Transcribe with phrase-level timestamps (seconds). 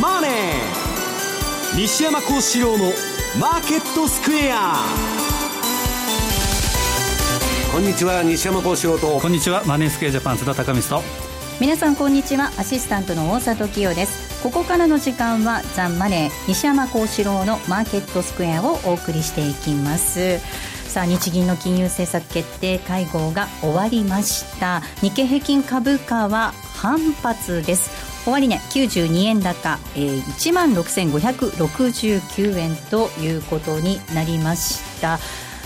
[0.00, 0.30] マネー」
[1.76, 2.92] 西山幸四郎の
[3.38, 4.76] 「マーケットスクエア」
[7.72, 9.20] こんにちは西山幸四郎と。
[9.20, 11.08] こんにちはマネースクエアジャパン津田隆光と。
[11.60, 14.42] 皆さんこんにちはアシスタントの大里清です。
[14.42, 20.38] ここからの時間はザンマネー西山幸四郎のマーケットスクエアをお送りしていきます。
[20.88, 24.82] さあ日銀の金融政策決定会合が終わりました。
[25.02, 27.90] 日経平均株価は反発です
[28.26, 35.18] 終値、ね、92円高、えー、1万6569円ということになりました。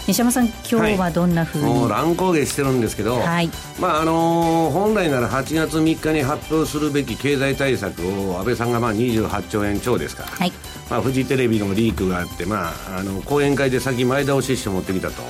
[0.07, 3.51] 西山さん、今日はどんなふうに、はい、もう乱高下してるんですけど、はい、
[3.81, 10.53] まああのー、本来なら8月3日に発表するべき経済対策を安倍さんがまあ28兆円超ですから、はい、
[10.91, 15.23] まあ、フジテレビのリークがあって、まあ、あの講演会で先前倒しして持ってきたと。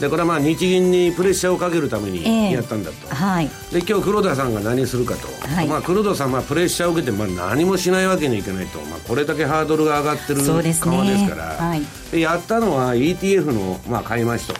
[0.00, 14.54] でこれはまあ日銀にプレッシャーをかけるためにやったんだと、えー、はい、で今日黒田さんが何するかと、はい、まあ、黒田さんはプレッシャーを受けてまあ何もしないわけにいかないと、まあ、これだけハードルが上がってる顔ですから、はい、でやったのは ETF のまあ買い増しと。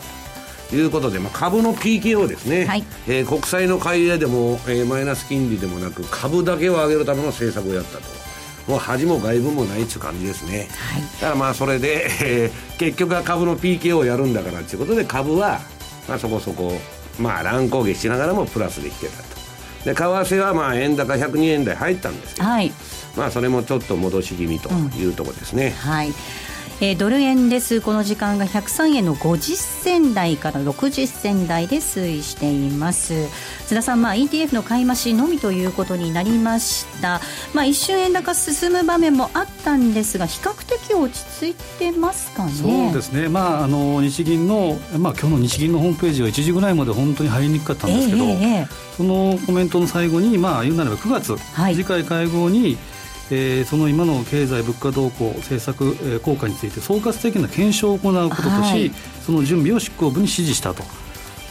[0.73, 8.20] いうことで、まあ、株の PKO ですね、はい、えー、国債の買い入れでも、えー、マイナス金利でもなく株だけを上げるための政策をやったと。
[8.67, 15.59] もう恥も外部もないっていう感じですね、はい、だからまあそれで、えー、結局は株の PK をやるんだからっていうことで株は、
[16.07, 16.73] まあ、そこそこ
[17.19, 19.41] まあ乱高下しながらもプラスできてたと。
[19.85, 22.71] で為替はまあ円高102円台入ったんですけど、はい、
[23.17, 26.11] まあそれもちょっと戻し気味というところですね、うん、はい
[26.79, 27.81] えー、ドル円です。
[27.81, 33.27] この時間が103円の50銭台から60銭台で推移しています。
[33.67, 37.21] 津田さん、まあ、ETF の買い増しのみということになりました、
[37.53, 42.51] まあ、一瞬円高進む場面もあったんですが比較的落ち着いてますかね。
[42.51, 48.67] そうですね、まあ、あの日銀の、まあ、今日の日銀のホームページは1時ぐらいまで本当に入りにくかったんですけど、えーえー、
[48.97, 52.77] そのコメントの最後に、まあ、言うなれば9月、はい、次回会合に
[53.31, 58.91] えー、その今の経済物価動向政策、えー、効果について総括的な検証を行うこととし、はい、
[59.25, 60.83] その準備を執行部に指示したと、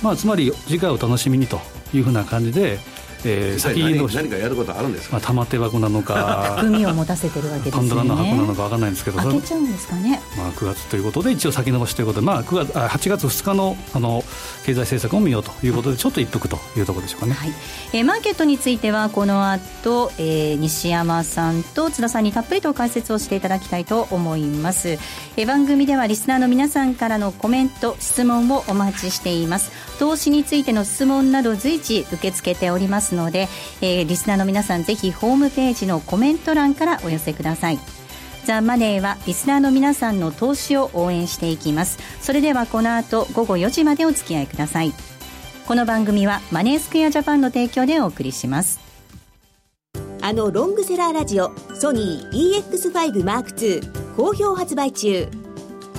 [0.02, 1.58] まあ、つまり次回お楽しみにと
[1.94, 2.78] いうふうな感じで
[3.24, 7.88] えー、先の何かやることあるんですか、まあ、玉手箱なのか 含みを持たせてるわけですよね。
[7.90, 14.24] パンドラの箱なのか分かんないんですけど開けちゃうんですかね、まあ、9月ということで一応先延ばしということで、まあ、9月あ8月2日のあの
[14.64, 17.52] 経済政策を見ようということでちょっと一服というところでしょうかね、はい。
[17.92, 33.48] えー、マーケットについてはこの後、えー、西山さんと津田さんにたっぷりと解説をしていただきたいと思います、えー、番組ではリスナーの皆さんからのコメント質問をお待ちしています投資についての質問など随時受け付けておりますので、
[33.82, 37.78] えー、リスナーの皆さんぜひホームページのコメント欄からお寄せください。
[38.46, 41.98] ザ・マネーはリスナーの皆さんの投資を応援していきます。
[42.22, 44.94] それではこの後午後4時までお付き合いください。
[45.66, 48.80] この番組はマネースクエアジャパンの提供でお送りします。
[50.22, 55.28] あのロングセラーラジオソニー EX5M2 好評発売中。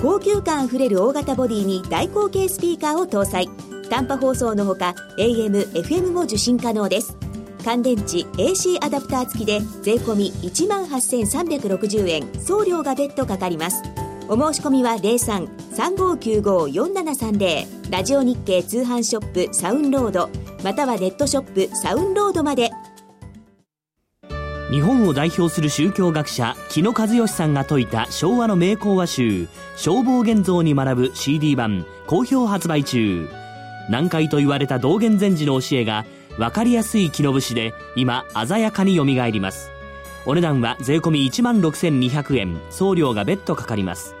[0.02, 3.48] 高級感あふれる大型ボディに大口径スピーカーを搭載。
[3.92, 7.14] 短波放送のほか AM、FM も受信可能です。
[7.62, 12.26] 乾電池 AC アダプター付きで税込1万8360円。
[12.40, 13.82] 送料が別途かかります。
[14.30, 20.30] お申し込みは03-3595-4730ラジオ日経通販ショップサウンロード。
[20.64, 22.70] またはネットショップサウンロードまで。
[24.70, 33.41] 日本を代表する宗教学者木野和義さんが説いた昭和の名講話集「消防現像」に学ぶ CD 版好評発売中。
[33.92, 36.06] 難解と言われた道元禅師の教えが
[36.38, 39.70] わかりやすい木の節で今鮮やかによみがえります。
[40.24, 42.58] お値段は税込1万6200円。
[42.70, 44.14] 送料が別途かかります。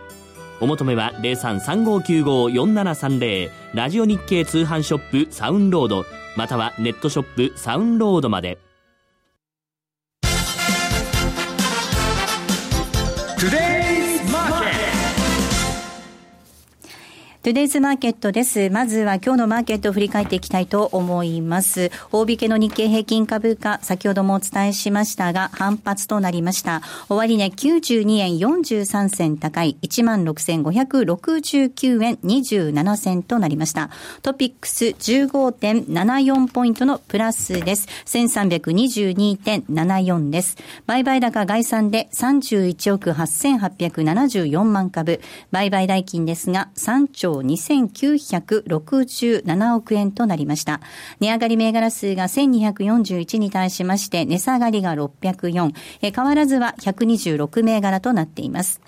[0.60, 6.04] お求めは0335954730ラジオ日経通販ショップサウンロード。
[6.36, 8.58] またはネットショップサウンロードまで。
[13.38, 13.81] Today
[17.42, 18.70] トゥデイズマーケットです。
[18.70, 21.90] まずは今日のマーケットを振り返っていきたいと思います。
[22.12, 26.82] 大引けの日経平均株価、先ほどもお伝えしましたが、反発となりました。
[27.08, 33.90] 終値92円43銭高い、16,569円27銭となりました。
[34.22, 37.88] トピックス15.74ポイントのプラスです。
[38.06, 40.56] 1322.74です。
[40.86, 45.20] 売買高概算で31億8874万株。
[45.50, 50.80] 売買代金ですが3兆2967億円となりました。
[51.20, 58.80] 値上がり銘柄数が1241に対しまして、値下がりが604、え変わらずは126銘柄となっています。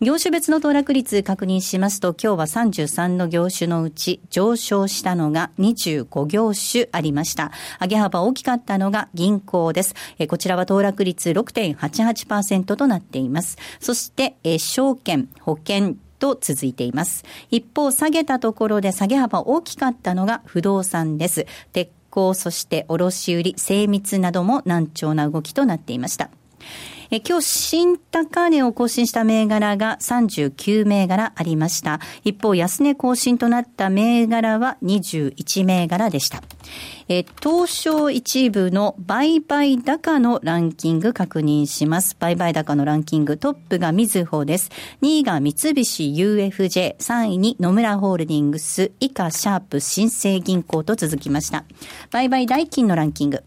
[0.00, 7.52] 業種別の騰落率確認しますと、今日は33の業種のうち上昇したのが25業種ありました。
[7.80, 9.94] 上げ幅大きかったのが銀行です。
[10.28, 13.56] こちらは騰落率6.88%となっています。
[13.80, 17.24] そして、証券、保険、と続いています。
[17.50, 21.46] 一方、下げたところで下げ幅大きかったのが不動産です。
[21.72, 26.30] 鉄鋼、そして卸売、精密なども難聴な動きとなっていました。
[27.14, 32.00] え今日新高値を更新した銘柄が39銘柄ありました。
[32.24, 36.42] 一方、安値更新となった銘柄は21銘柄でした。
[37.08, 42.16] え東証一部の売買高のランキング確認します。
[42.18, 44.72] 売買高のランキングトップがみずほです。
[45.02, 51.64] 2位が三菱 UFJ、3位に野村ホールディングス、以下シャープ新生銀行と続きました。
[52.10, 53.44] 売買代金のランキング。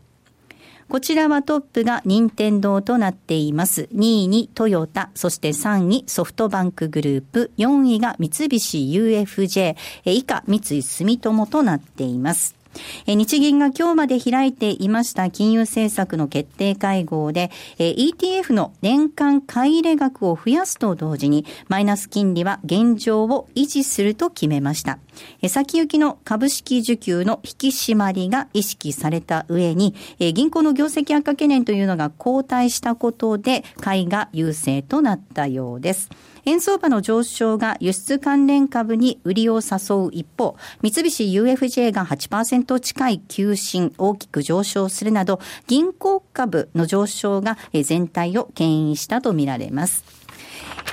[0.89, 3.89] こちらはトップが任天堂となっています。
[3.93, 9.75] 2位にトヨタ、そして3位ソフトバンクグループ、4位が三菱 UFJ、
[10.05, 12.56] 以下三井住友となっています。
[13.06, 25.00] 日銀が今日まで開いていました金融政策の決定会合で、ETF の年間買い入れ額を増やすと同時に、マイナス金利は現状を維持すると決めました。
[25.47, 36.09] 先行きの株式受給の引き締まりが意識された上に、銀行の業績悪化懸念というのが後退したことで、買いが優勢となったようです。
[36.47, 50.16] 円相場の上昇が輸出関連株に売りを誘う一方、三菱 UFJ が8%近い急進、大きく上昇するなど、銀行株の上昇が全体を牽引したとみられます。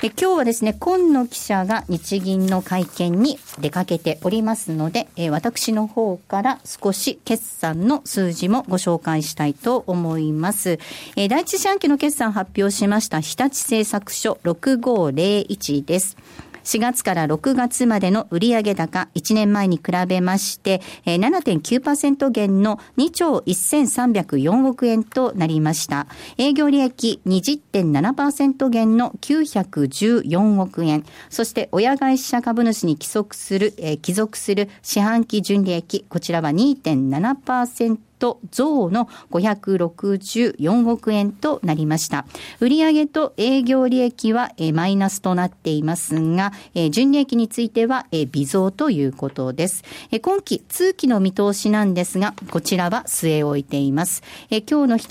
[0.03, 10.79] え今日はですね、今野記者が日銀の会見に出かけておりますので、え私の方から少し決算の数字もご紹介したいと思います。
[11.15, 16.17] え第一四半期の決算発表しました日立製作所6501です。
[16.65, 26.07] 4月から6月までの売上高1年前に比べまして、7.9%減の2兆1304億円となりました。
[26.37, 31.05] 営業利益20.7%減の914億円。
[31.29, 42.25] そして親会社株主に帰属する、帰属する四半期純利益、こちらは2.7%ト増の564億円となりました。
[42.59, 46.51] 売上と営業利益はマイナスとなっていますが、
[46.91, 49.83] 純利益については微増ということです。
[50.21, 54.23] 今期通期の見通しなんですが、こちらは据え置いています。
[54.49, 55.07] 今日の日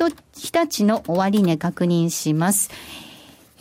[0.52, 2.70] 立の終値確認します。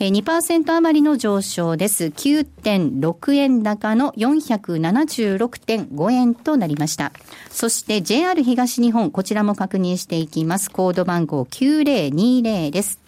[0.00, 2.06] 2%余りの上昇です。
[2.06, 7.12] 9.6円高の476.5円となりました。
[7.50, 10.70] そして JR 東日本、こちらも確認していきます。
[10.70, 12.98] コード番号9020です。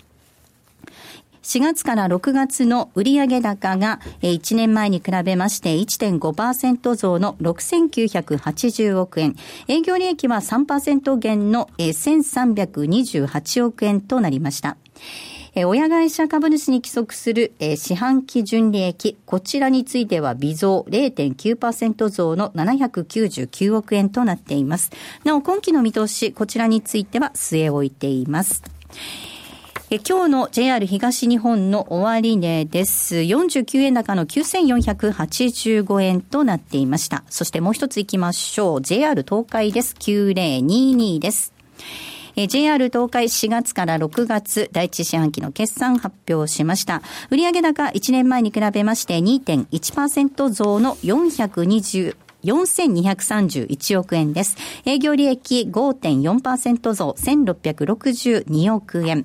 [1.42, 9.36] 4月から6月の売上高が1年前に比べまして1.5%増の6980億円。
[9.68, 14.76] 営業利益は3%減の1328億円となりました。
[15.58, 24.90] え親会社株主に規則する、え四半期純利益、こちらについては微増0.9%増の799億円となっています。
[25.24, 28.62] なお、今期の見通し、こちらについては据え置いています。
[29.88, 33.16] え今日の JR 東日本の終値です。
[33.16, 37.24] 49円高の9485円となっていました。
[37.30, 38.82] そしてもう一つ行きましょう。
[38.82, 39.94] JR 東海です。
[39.98, 41.55] 9022です。
[42.38, 47.00] え JR 東海4月から6月第一四半期の決算発表しました。
[47.30, 52.14] 売上高1年前に比べまして2.1%増の420
[52.46, 54.56] 4231億円です。
[54.84, 59.24] 営業利益5.4%増1662億円。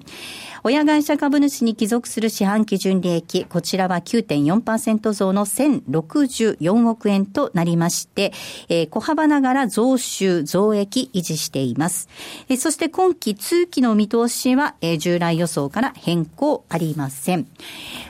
[0.63, 8.31] 親会社株主に帰属する四半期純利益、こちらは9.4%増の1064億円となりまして、
[8.69, 12.09] えー、小幅ながら増収、増益維持しています。
[12.47, 17.47] えー、そして今期通期の見通しは、えー、従来予想から変更ありません。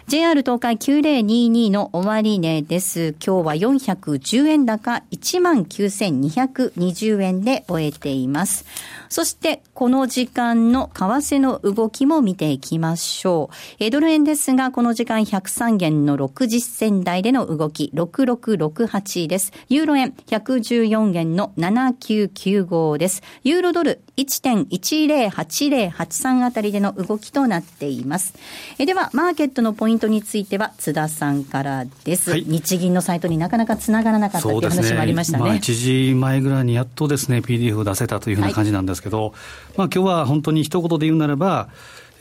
[0.08, 3.16] JR 東海9022の終値です。
[3.26, 8.66] 今日は410円高19,220円で終えています。
[9.10, 13.56] そして、この時間の為替の動きも見ていきましょう。
[13.80, 19.52] えドル円ですが、この時間103元の60銭台での動き、6668です。
[19.70, 23.22] ユーロ円114元の7995です。
[23.44, 28.34] ユーロドル1.108083あたりでの動きとなっています。
[28.78, 32.32] えでは、マーケットのポイントについては、津田さんからです。
[32.32, 35.44] はい、日銀のサイトになかなかつながらなかったという話もありましたね。
[35.44, 39.32] ねまあ、1時前ぐらいにやっとですね、PDF を出せたというふうな感じなんですけど、はい、
[39.78, 41.70] まあ今日は本当に一言で言うならば、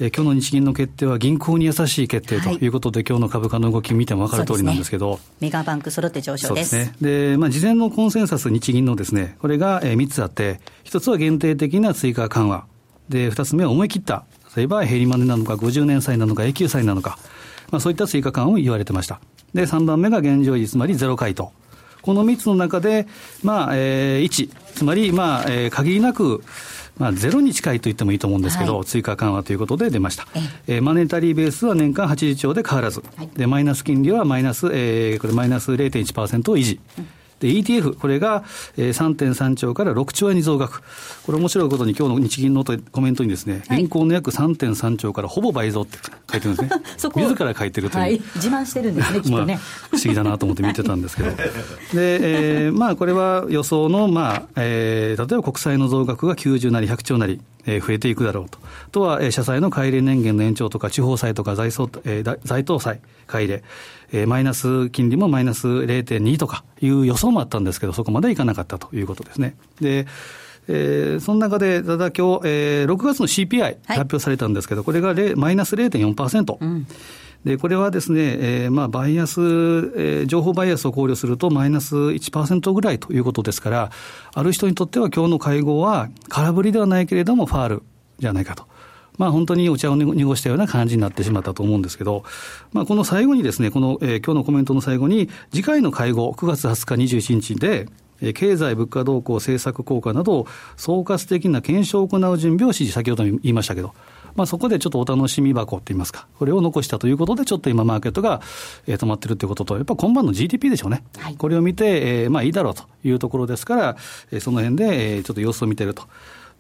[0.03, 6.75] えー、今日の日銀の決定は銀行に優しい決定ということで、はい、今日の株価の動き見ても分かる通りなんですけど、ね、メガバンク揃って上昇です。
[6.75, 7.33] ですね。
[7.33, 12.65] で、まあ、事前のコンセンサス日銀のですね、これが3つあって、1つは限定的な追加緩和。
[13.11, 14.25] で、2つ目は思い切った。
[14.57, 17.19] 例えば、ヘリマネなのか、50年債なのか、永久債なのか、
[17.71, 19.21] まあ、そういった追加緩和を言われてました。
[19.53, 21.53] で、3番目が現状維持、つまりゼロ回答。
[22.01, 23.07] この3つの中で、
[23.43, 26.43] まあ、えー、1、つまり、まあ、えー、限りなく、
[27.01, 30.27] まあ、ゼロに近いと言ってもいいと思うんですけど、はい、追加緩和ということで出ました。
[30.69, 36.79] えー、マネタリーベースは年間80兆で変わらず、はい、で、マイナス金利はマイナス、えー、これマイナス0.1%を維持。
[36.99, 37.09] うん
[37.41, 38.45] で、ETF、これが
[38.77, 40.83] 3.3兆から6兆円に増額。
[41.25, 45.99] これ面白いことに今日の日銀のコメントにですね、銀行の約3.3兆からほぼ倍増って
[46.31, 46.83] 書いてるんですね。
[46.99, 48.03] そこ自ら書いてるという。
[48.03, 49.55] はい、自慢してるんですね、 きっとね。
[49.55, 51.31] まあ、不思議だなと思って見てたんですけど。
[51.37, 51.47] で、
[52.67, 58.59] えー、まあこれは予想の、まあ、えー、例えば国債の増額が90なり100兆なり、えー、増えていくだろうと。
[58.63, 63.61] あとは、えー、社債の改良年限の延長とか、地方債とか財政、えー、財党債改良。
[64.13, 69.55] えー、マイナス金利もマイナス0.2とかいう予想もあったんですけど、そこまでいかなかったということですね。
[69.81, 70.07] で
[70.69, 76.57] えー、その中で、ただ今日、えー、6月の CPI 発表されたんですけど、はい、これがマイナス0.4%。
[76.61, 76.87] うん
[77.45, 83.91] で、これはですね、えー、まあ、バイアス、えー、情報バイアスを考慮するとマイナス1%ぐらいということですから、
[84.35, 87.83] ある人にとっては今日の会合は空振りではないけれどもファール
[88.19, 88.67] じゃないかと。
[89.17, 92.25] まあ、本当にお茶を濁したような感じになってしまったと思うんですけど、
[92.73, 97.89] まあ、この最後にですね、この、えー、今日のコメントの最後に、次回の会合、9月20日21日で、
[98.35, 103.95] 経済物価動向、政策効果など、総括的な検証を行う準備を指示、先ほども言いましたけど、
[104.35, 108.41] まあ、そこでちょっとお楽しみ箱って言いますか、これを残したということで、ちょっと今、マーケットが、
[108.87, 113.97] えー、止まってるということと、やっぱ今晩の GDP でしょうね、はい、これを見て、えー、まあいいだろうというところですから、
[114.31, 116.05] えー、その辺で、えー、ちょっと様子を見てると。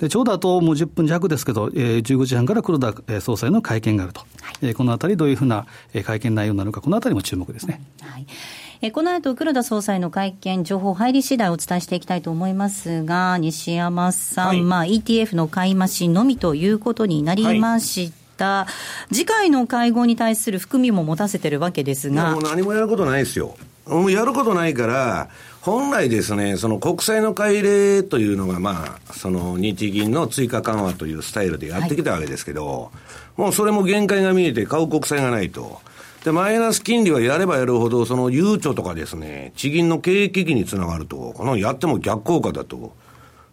[0.00, 4.28] でちょうどあともう10分弱ですけど、えー、15時半から黒田総裁の会見があると、はい、
[4.62, 5.66] えー、このあたり、どういうふうな
[6.04, 7.82] 会見内容になるのか、このあたりも注目ですね。
[8.00, 8.26] はい
[8.82, 18.46] えこの後、黒田総裁の会見、情報入り次第お伝えしていきたいと思いますが、西山さん、はい、まあ、ETF の買い増しのみということになりました。
[18.46, 18.66] は
[19.10, 22.30] い、次回の会合に対する含みも持たせてるわけですが。
[22.30, 23.54] もう何もやることないですよ。
[23.86, 25.28] もうやることないから、
[25.62, 32.88] 本来ですね、その国債の買い入れというのが、まあ、その日銀の追加緩和というスタイルでやってきたわけですけど、は
[33.38, 35.82] い、もうそれも限界が見えて買う国債がないと。
[36.24, 42.94] で、マイナス金利はやればやるほど、その悠長とかですね、地銀の経営危機につながると、このやっても逆効果だと。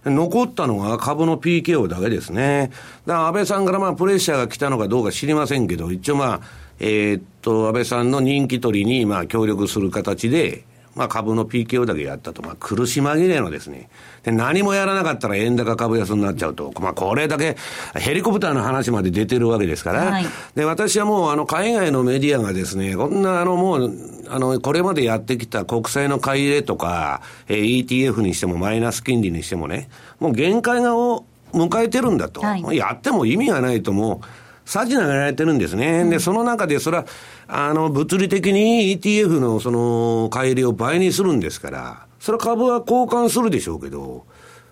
[0.06, 2.72] 残ったのが株の PKO だけですね。
[3.06, 6.42] だから安倍さんからまあプレッシャーが来たのかどうか知りませんけど、一応まあ、
[6.80, 10.64] えー、っと、安倍さんの人気取りにまあ協力する形で、
[10.98, 13.90] まあ、株の PKO だけやったと、まあ、苦し紛れのですね、
[14.24, 17.56] で何もやらなかったら円高株安になっちゃうと、まあ、これだけ
[17.96, 20.26] ヘリコプターの話まで出てるわけですから、はい、
[20.56, 23.94] で私はもうあの海外のメディアがですね、こんなあのもう、
[24.30, 29.90] あのこれまでやってきた国債の買い入れとか、えー、ETF にしてもマイナス金利にしてもね、
[30.20, 36.04] もう限界がを迎えてるんだと、はい、やっても意味がないと、もう、さじ投げられてるんですね。
[36.10, 37.06] で、その中で、それは、
[37.48, 44.26] あの、物理的に ETF のその、買い入れを倍にするんですから、それは株は交換するでしょうけど、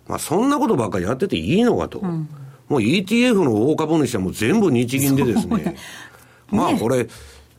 [0.05, 1.99] まあ、そんなことばっかりやってていいのかと。
[1.99, 2.27] うん、
[2.67, 5.75] もう ETF の大株主はもう全部日銀でですね、 ね
[6.51, 7.07] まあこれ、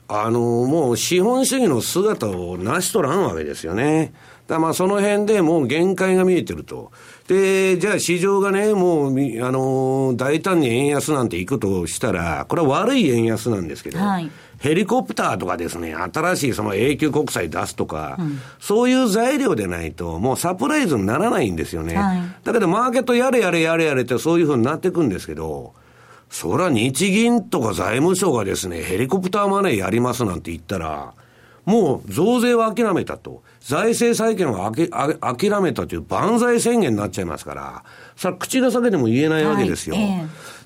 [0.07, 4.13] あの、もう資本主義の姿を成し取らんわけですよね。
[4.47, 6.93] だまあその辺でもう限界が見えてると。
[7.29, 9.15] で、じゃあ市場がね、もう、
[9.45, 21.97] あの、大胆に円安なんていくとしたら、これは悪い円安なんですけど、はい、ヘリコプターとかですね、新しいその永久国債出すとか、うん、そういう材料でないと、もうサプライズにならないんですよね。
[21.97, 25.75] はい、だけどマーケットやれやれやれやれってそういうふうになっていくんですけど、
[26.31, 31.13] それは日銀とか財務省がですね、ヘリコプターマネーやりますなんて言ったら、
[31.67, 33.43] もう増税は諦めたと。
[33.61, 39.97] 財政再建はあき諦めたという万歳宣言になっちゃいますから、さあ口が裂けても言えないわけですよ。
[39.97, 40.07] はいえ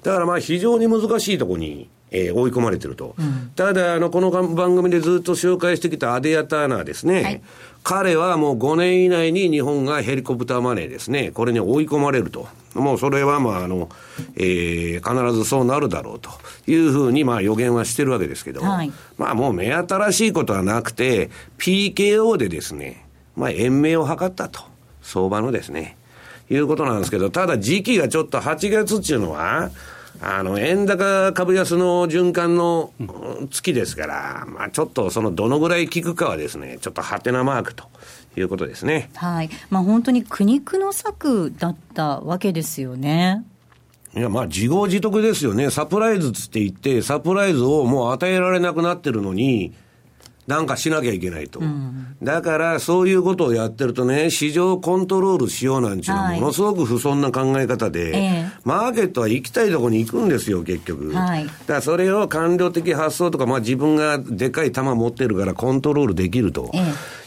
[0.02, 3.14] ー、だからまあ非常に難しいところに、えー、追い込まれてると。
[3.18, 7.22] うん、ただ、あの、この番組でずっと紹介してきたアデア・ターナーですね。
[7.22, 7.42] はい
[7.82, 12.48] 彼はもう5年以内に日本がヘリコプターマネーですね、これに追い込まれると。
[12.74, 13.88] もうそれはまああの、
[14.36, 16.30] えー、必ずそうなるだろうと
[16.68, 24.70] いうふうにまあ予言はしてるわけですけど、はい、まあもう目新しいことはなくて、PKO でですね、まあ延命を図ったと。
[25.02, 25.96] 相場のですね、
[26.50, 29.70] いうことなんですけど、ただ時期がちょっと8月っていうのは、
[30.22, 32.92] あの、円高株安の循環の
[33.50, 37.84] 月ですから、まあちょっとそのどのぐらい効くかはですね、ちょっとハテナマークと
[38.36, 39.10] いうことですね。
[39.14, 39.50] はい。
[39.70, 43.44] まあ本当に苦肉の策だったわけですよね。
[44.14, 45.70] いや、まあ、自業自得ですよね。
[45.70, 49.72] サプライズつって言って、サプライズをもう与えられなくなってるのに、
[50.50, 61.12] なんかしなきゃいけないと、うん、だからそういうことをやってるとね、市場コントロールしようなんていうのは、ものすごく不損な考え方で、はい、マーケットは行きたいところに行くんですよ、結局。
[61.12, 66.72] はい、だからそれを官僚的発想とか、まあ、自分がでかい球持ってるからコントロールできると。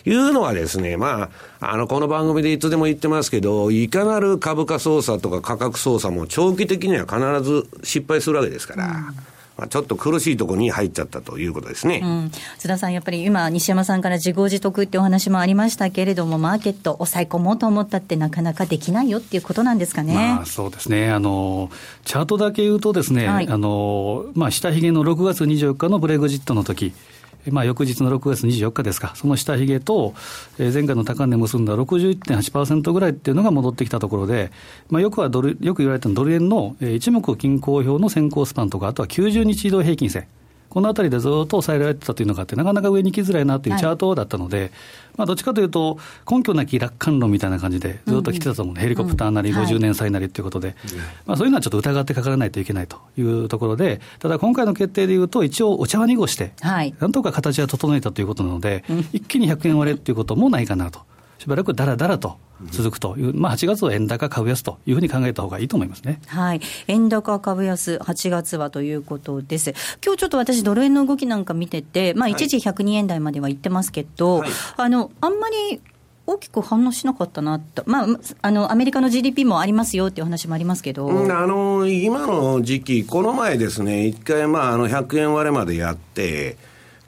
[0.05, 1.29] いうのはですね、ま
[1.61, 8.87] あ、あの、この番組でいつでも言ってますけど、いかなる株価操作とか価格操作も長期的には必ず失敗するわけですから。
[8.87, 21.11] うんまあ、ちょっと苦しいところに入っちゃったということですね、うん、津田さん、やっぱり今、西山さんから自業自得ってお話もありましたけれども、マーケット、抑え込もうと思ったって、なかなかできないよっていうことなんですかね、まあ、そうですね。
[21.11, 21.69] あの、
[22.03, 26.93] チャートだけ言うとですね、はい、あのまあ、下髭の6月24日のブレグジットの時
[27.51, 30.13] まあ、翌日の6月24日ですか、その下髭と、
[30.59, 34.51] えー、前回の高値結んだ61.8%ぐらいっていうのが戻ってきたところで、
[34.89, 40.27] まあ、よくはドルよく言われたドル円の、えー、一目均衡表の先行スパンとか、あとは90日移動平均線。
[40.73, 44.71] このあたりでずっと抑えられてたというのがあって、なかなか上に行きづらいなというチャートだったので、はい、
[45.17, 45.99] まあ、どっちかというと、
[46.29, 50.75] 根拠なき楽観論みたいな感じで、ずっと来てたと思う、うん、ヘリコプターなり、50年歳なりということで、
[51.27, 56.53] まあ、そういうのはちょっと疑ってかからないといけないというところで、ただ今回の決定でいうと、一応、お茶碗濁して、
[56.99, 61.01] なんとか形は整えたということなので、一気に100円割れっていうこともないかなと。
[61.43, 62.37] しばらくだらだらと
[62.71, 66.21] 続くという、まあ、8月は円高株安というふうに考えたほうがいいと思いますね。
[66.27, 66.61] はい。
[66.87, 69.73] 円高株安、8月はということです。
[70.01, 75.81] 今日ちょっと私、ドル円の動きなんか見てて、まあ、一時102円台までは行ってますけど、はい、あの、あんまり
[76.25, 78.07] 大きく反応しなかったなと、まあ、
[78.41, 86.55] あのアメリカの GDP もありますよっていう話もありますけど、うん、あの今の時期、この前ですね、一回、まあ、あの100円割れまでやって、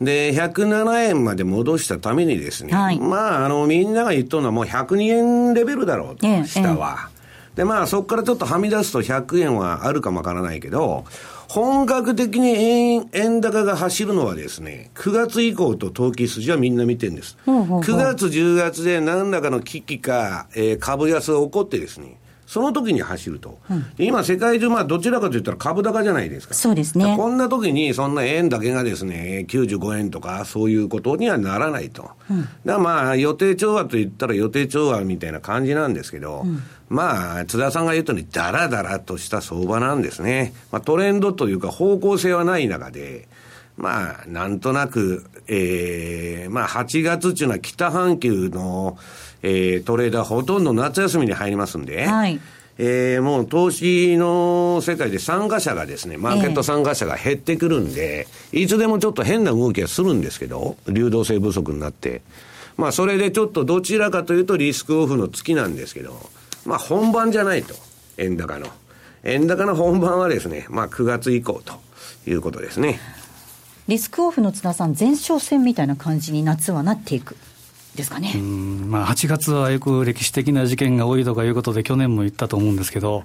[0.05, 5.01] で、107円まで戻したためにですね、はい、まあ、あの、みんなが言っとるのはもう102
[5.50, 7.09] 円レベルだろうと、ええ、下は。
[7.53, 11.03] え、で、まあ、そこからちょっとはみ出すと100円はあるかもわからないけど、
[11.47, 17.38] 本格的に円円高が走るのはですね、9月以降と投機筋はみんな見てるんです。
[17.45, 27.16] ほうほうほう9月、10月で何らかの危機か、えー、株安が起こってですね、その時に走ると、うん、今、世界中、まあ、どちらかといったら株高じゃないですか、そうですね。
[27.18, 43.27] こんな時に、そんな円だけがですね95円とか、そういうことにはならないと、うん、だからまあ、予定調和といったら予定調和みたいな感じなんですけど、うん、まあ、津田さんが言うとおり、だらだらとした相場なんですね、まあ、トレンドというか、方向性はない中で、
[43.77, 48.98] まあ、なんとなく、えー、まあ、8月っていうのは北半球の、
[49.48, 52.40] えー、トレーダーほとんど夏休みに入りますんで、はい、
[52.79, 62.24] えー、もう投資の世界で参加者がですね、マーケット参加者が減ってくるんで、えー、いつでもちょっと変な動きはするんですけど、流動性不足になって。
[62.75, 66.29] まあ、それでちょっとどちらかというとリスクオフの月なんですけど、
[66.66, 67.75] まあ、本番じゃないと。
[68.18, 68.68] 円高の。
[69.24, 71.75] 円高の本番はですね、まあ、9月以降と
[72.27, 73.00] いうことですね。
[73.88, 77.38] リスクオフの津田さん、前哨戦みたいな感じに夏はなっていく。
[77.96, 78.34] ですかね。
[78.36, 83.24] まあ、8月はよく歴史的な事件が多いとかいうことで、去年も言ったと思うんですけど、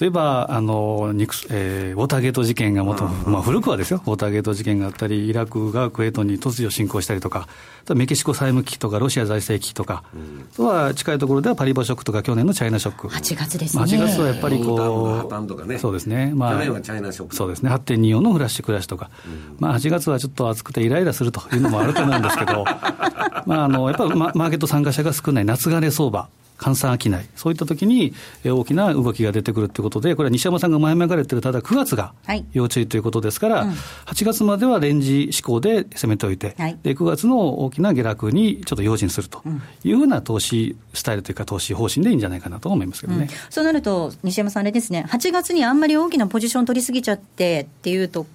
[0.00, 1.10] 例えば、あの、
[1.50, 7.48] えー、ウォーターゲート事件がもと、まあ古くはですよ、ウォーターゲート事件があったり、イラクがクウェートに突如侵攻したりとか、
[7.96, 10.04] メキシコ債務危機とか、ロシア財政危機とか、
[10.52, 13.08] あとは近いところではパリバショックとか、去年のチャイナショック。
[13.08, 13.82] 8月ですね。
[13.82, 16.32] 8月はやっぱりこう、ね、そうですね。
[16.32, 17.34] まあ、去年はチャイナショック。
[17.34, 17.70] そうですね。
[17.70, 19.10] 8.24のフラッシュクラッシュとか、
[19.58, 22.64] まあ8月はちょっと暑くてイライラするというのもあると思うんですけど、
[23.46, 26.28] まああの、やっぱりマーケット参加者が少ない夏枯れ相場。
[26.58, 28.12] 換算商い、そういったときに
[28.44, 32.12] 大きな動きが出てくるということで、これは西山さんが前々から言ってる、ただ9月が
[32.52, 39.42] 要注意ということですから、はいうん、8月まではレンジ志向で攻めておいて、はい、で、9月の大きな下落にちょっと用心すると
[39.84, 48.26] いうふうな投資スタイルというか、投資方針でいいんじゃないかなと思いますけどね、うん、そうなると、西山さん、あれですね、8月にあんまり大きなポジション取りすぎちゃってっていうと、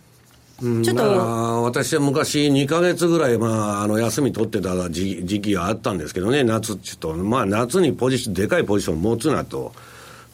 [0.84, 9.74] ちょっと、まあ、私は昔、2か月ぐらい、まあ、あの休み取ってた時時期があったんですけどね、夏っちゅうと、まあ、夏にポジション、でかいポジション持つなと。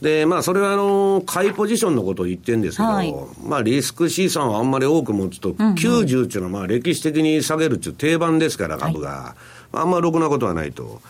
[0.01, 3.13] で、まあ、それは、あの、買いポジションのことを言ってるんですけど、はい、
[3.43, 9.09] まあ、リスク資産をあんまり多く持つと、うんうん、90っていうのは、まあ、歴史的に下げるっていう定番ですから、株が。
[9.09, 9.35] は
[9.73, 11.01] い、あんまりろくなことはないと。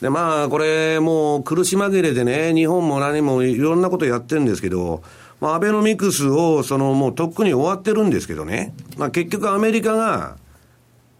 [0.00, 5.02] で、まあ、これ、もう苦し紛れでね、日本も何もいろんなことやってるんですけど、
[5.40, 8.74] まあ、アベノミクスを、その、もうとっくに終わってるんですけどね。
[8.96, 10.36] まあ、結局アメリカが、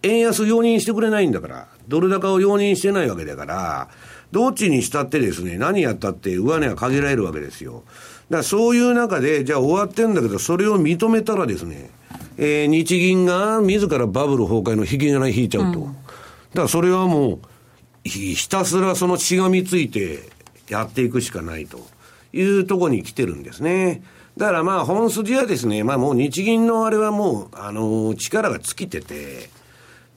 [0.03, 3.89] 円安容認してくれないんだから、ドル高を容認してないわけだから、
[4.31, 7.83] どっちにしたってですね、何やったって上値は限られるわけですよ。
[8.29, 11.89] だからそういう中で、じゃあ終わってんだけど、それを認めたらですね、
[12.37, 15.79] えー、日銀が自らバブル崩壊の引き金引いちゃうと。
[15.79, 17.39] うん、だからそれはもう、
[18.03, 20.29] ひたすらそのしがみついて
[20.69, 21.85] やっていくしかないと。
[22.33, 24.03] いうところに来てるんですね。
[24.37, 29.49] だからまあ本筋はですね、まあもう日銀のあれはもう、あのー、力が尽きてて、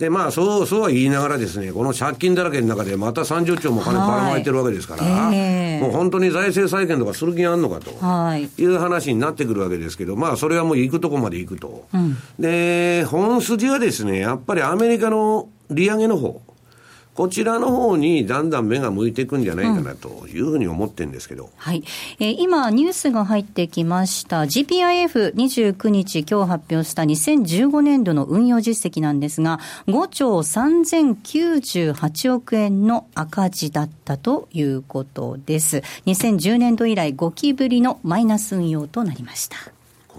[0.00, 5.78] で、まあ、そう、そうは言いながらですね、この借金だらけの中でまた30兆も金ばらまいてるわけですから、はいえ。
[5.78, 11.86] ー、もう本当に財政再建とかする気があるのかと、はい、いう話になってくるわけですけど、まあ、それはもう行くとこまで行くと。
[11.92, 16.40] うん、で、本筋はですね、やっぱりアメリカの利上げの方、
[17.20, 21.84] こちらの方にだんだん目が向いていくんじゃないかなというふうに思ってんですけど、うん、はい
[22.18, 35.82] えー、今、ニュースが入ってきました、GPIF29 日、今日発表した2015年度の運用実績なんですが、5兆3098億円の赤字だったということです。
[36.06, 39.58] 2010年度以来5期ぶりのマイナス運用となりました。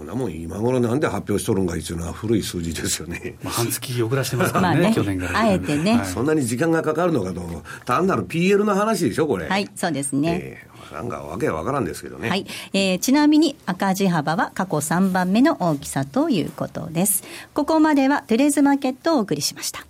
[0.02, 3.36] こんなもん今頃なんで発表しとるんかいうのは古い数字ですよね。
[3.40, 7.40] まあ、半月遅らしてますからね、ね去年から、あえてね、はい、そんなに時間がかかるのかと、
[7.84, 9.46] 単なる PL の話でしょ、これ。
[9.48, 10.40] はい、そうですね。
[10.42, 12.28] えー、なんかわけわからんですけどね。
[12.28, 12.44] はい。
[12.72, 17.22] えー、ちなみに赤字幅は過去3番目の大きさということです。
[17.54, 19.86] ここまではテレーズマーケットをお送りしました。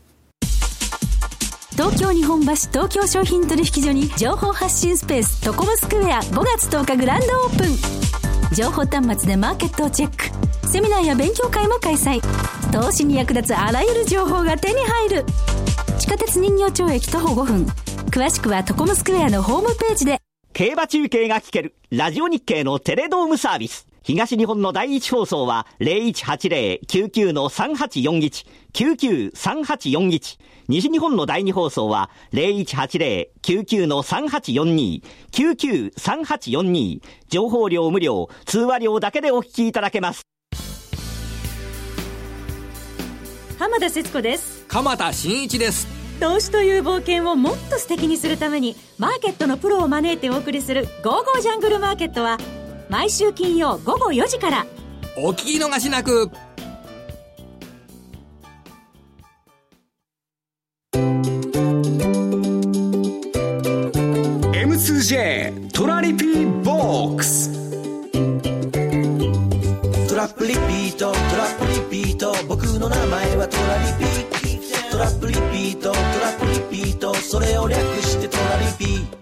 [1.70, 7.64] 東京日本橋東京商品取引所に情報発信スペーストコムスクエア5月10日グランドオープ
[8.28, 10.68] ン情報端末でマーケットをチェック。
[10.68, 12.20] セミナーや勉強会も開催。
[12.70, 15.24] 投資に役立つあらゆる情報が手に入る。
[15.98, 17.66] 地下鉄人形町駅徒歩5分。
[18.10, 20.20] 詳しくはトコムスクエアのホームページで。
[20.52, 23.86] 競馬中継が聞けるラジオ日経のテレドームサービス。
[24.04, 30.38] 東日本の第一放送は0180-99-3841、99-3841。
[30.68, 37.00] 西日本の第二放送は0180-99-3842、99-3842。
[37.28, 40.22] 情報量無料、通話料だけでお聞きいただけます。
[43.58, 44.64] 浜田節子です。
[44.66, 45.86] 鎌田新一です。
[46.18, 52.38] 投資という冒険をもっと素敵にするために、マーケットのプロを招いてお送りする、ゴーゴージャングルマーケットは、
[52.92, 54.66] 毎週金曜午後4時から。
[55.16, 56.30] お聞き逃しなく。
[64.52, 67.50] M2J トラリピーボックス。
[70.10, 72.34] トラップリピートトラップリピート。
[72.46, 74.26] 僕の名前はトラリピ
[74.90, 76.44] トラップリピートトラップ
[76.76, 77.14] リピート。
[77.14, 79.21] それを略してトラリピ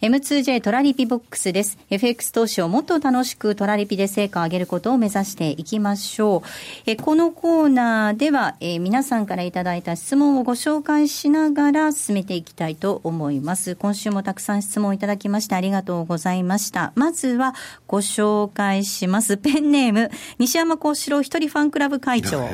[0.00, 1.76] M2J トラリピボックスです。
[1.90, 6.48] FX 投資をもっと楽しくトラリピで成果を上げることを目指していきましょう。
[6.86, 13.76] えこのコーナーでは、え皆さんからいただいた質問をご紹介しながら進めていきたいと思います。
[13.76, 16.92] 今週もたくさん質問いただきましてありがとうございました。
[16.94, 17.54] まずは
[17.86, 19.36] ご紹介します。
[19.36, 22.48] ペンネーム、西山幸四郎一人ファンクラブ会長。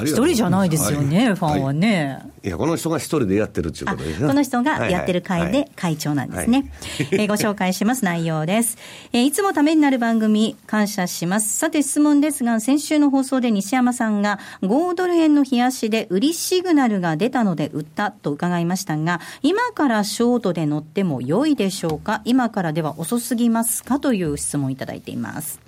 [0.00, 2.22] 一人じゃないですよね、ファンはね。
[2.42, 4.26] いや、この人が一人でやってるっていうことですね。
[4.26, 6.72] この人がやってる会で会長なんですね。
[7.10, 8.78] えご紹介します内容です、
[9.12, 9.24] えー。
[9.24, 11.58] いつもためになる番組、感謝します。
[11.58, 22.22] さて質問ですが、先週の放送で西山さんが5ドル円の冷やしで売りシグナルが出たので売ったと伺いましたが、今からショートで乗っても良いでしょうか？
[22.24, 24.00] 今からでは遅すぎますか？
[24.00, 25.60] という質問をいただいています。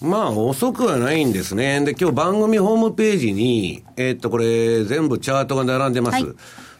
[0.00, 1.84] まあ、遅くはないんですね。
[1.84, 6.14] で、今日番組ホームページに、えー、っと、これ、全部チャートが並んでます。
[6.14, 6.24] はい、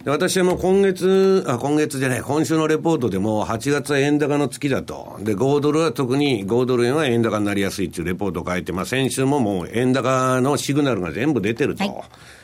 [0.05, 5.19] で私も今月、あ、今月じゃない、今週のレポートでも、8月は円高の月だと。
[5.21, 11.85] で、5ドルは特に、5ドル円は円高になりやすいっていうレポートを書いて、まあ、先週ももう円高のシグナルが全部出てると。
[11.85, 12.03] はい、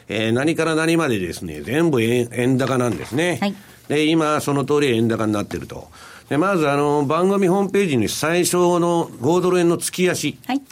[0.08, 3.38] えー、何から何までですね、全部円円高なんですね。
[3.40, 3.54] はい、
[3.88, 5.88] で、今、その通り円高になってると。
[6.28, 10.38] で、まず、あの、番組ホームページに最初の5ドル円の月足。
[10.46, 10.62] はい。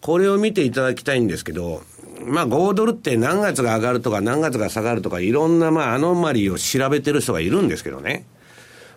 [0.00, 1.82] これを見ていただきたいんですけど、
[2.24, 8.24] まあ、5ドルって何月が上がるとか何月が下がるとか、いろんな、まあ、アノマリーを調べてる人がいるんですけどね。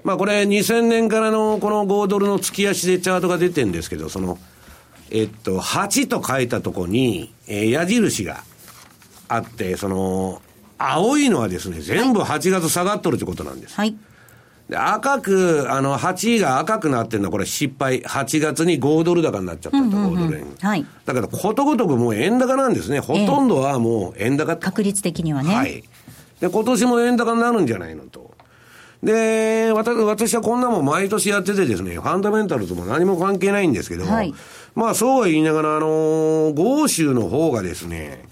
[0.03, 4.39] まあ、これ、2000年からのこの5ドルの月足でチャートが出てるんですけど、その、
[5.11, 8.43] えっと、8と書いたとこに、えー、矢印が
[9.27, 10.41] あって、その、
[10.77, 13.75] 青いのはですね、全部8月下がっとるってことなんです。
[13.75, 13.95] はい。
[14.73, 18.01] 赤く、あの、8位が赤くなってるのはこれ失敗。
[18.01, 20.55] 8月に5ドル高になっちゃったと、5ドル円。
[20.59, 20.85] はい。
[21.05, 22.99] だからことごとくもう円高なんですね。
[22.99, 25.53] ほとんどはもう円高、えー、確率的にはね。
[25.53, 25.83] はい。
[26.39, 28.31] で、今年も円高になるんじゃないのと。
[29.03, 34.33] で、私はこんなもん毎年やっててですね、ファンダメンタルとも何も関係ないんですけど、はい、
[34.75, 38.23] まあそうは言いながら、あの豪州の方がですね、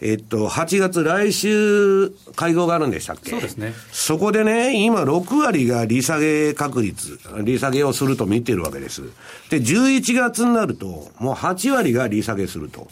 [0.00, 3.30] えっと、8月、来週、会合があるんでしたっけ？
[3.30, 3.74] そうですね。
[3.90, 9.02] そこでね、今、6割が利下げ確率、利下げをすると見てるわけです。
[9.50, 12.88] で、11月になると、もう8割が利下げすると。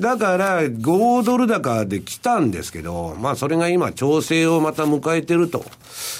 [0.00, 5.64] だから、5ドル高で来たんですけど、まあ、それが今、調整をまた迎えてると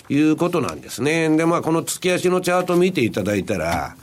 [0.09, 1.35] いうことなんですね。
[1.37, 3.97] で、まあ、この月足のチャート見ていただいたら、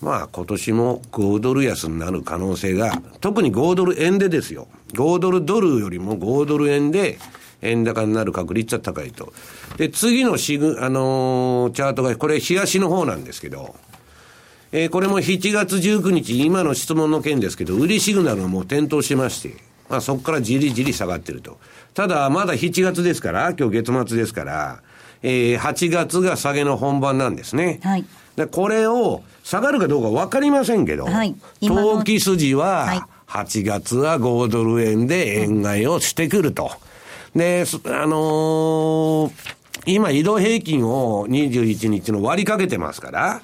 [0.00, 4.68] まあ今年も5ドル安になる可能性が、特に5ドル円でですよ。
[4.92, 7.18] 5ドルドルよりも5ドル円で
[7.62, 9.32] 円高になる確率は高いと。
[9.76, 13.74] で、次のシグ、あのー、チャートが、これ、冷やしの方なんですけど、
[14.70, 19.56] えー、これも7月19日、今の質問の件ですけど、売りシグナルがもう点灯しまして、
[19.88, 21.58] まあそこからじりじり下がってると。
[21.94, 24.82] ただ、まだ7月ですから、今日月末ですから、
[25.22, 27.80] えー、8月が下げの本番なんですね。
[27.82, 28.04] はい。
[28.36, 31.34] で、これを下がるかどうか分かりませんけど、はい、
[31.66, 36.70] 投機筋は、8月は5ドル円で円買いをしてくると。
[37.34, 39.32] で、あのー、
[39.86, 43.40] 今移動平均を21日の割りかけてますから、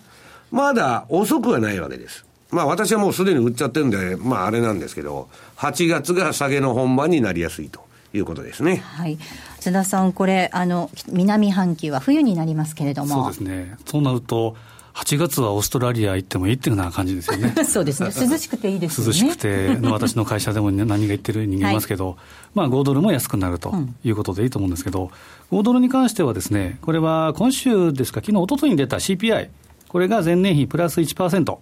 [0.51, 2.27] まだ遅くはないわけです。
[2.51, 7.83] まあ私はもうすでに売っちゃってるんで、まああれなんですけど、8月が下げの本番になりやすいと。
[8.13, 8.77] いうことですね。
[8.77, 9.19] はい。
[9.59, 13.25] 津田さん、これ、あの、南半球は冬になりますけれども。
[13.25, 13.77] そうですね。
[13.87, 14.57] そうなると、
[14.95, 17.53] 8月はオーストラリア行ってもいいっていうような感じですよね。
[17.67, 18.11] そうですね。
[18.15, 19.07] 涼しくていいですね。
[19.09, 22.17] 涼しくて、私の会社でも何が言ってる人間いますけど、はい、
[22.55, 25.11] まあ5ドルも安くなるということでいいと思うんですけど、
[25.51, 29.49] うん、5ドルに関してはですね、これは今週ですか、昨日、一昨日に出た CPI、
[29.89, 31.59] これが前年比プラス1%。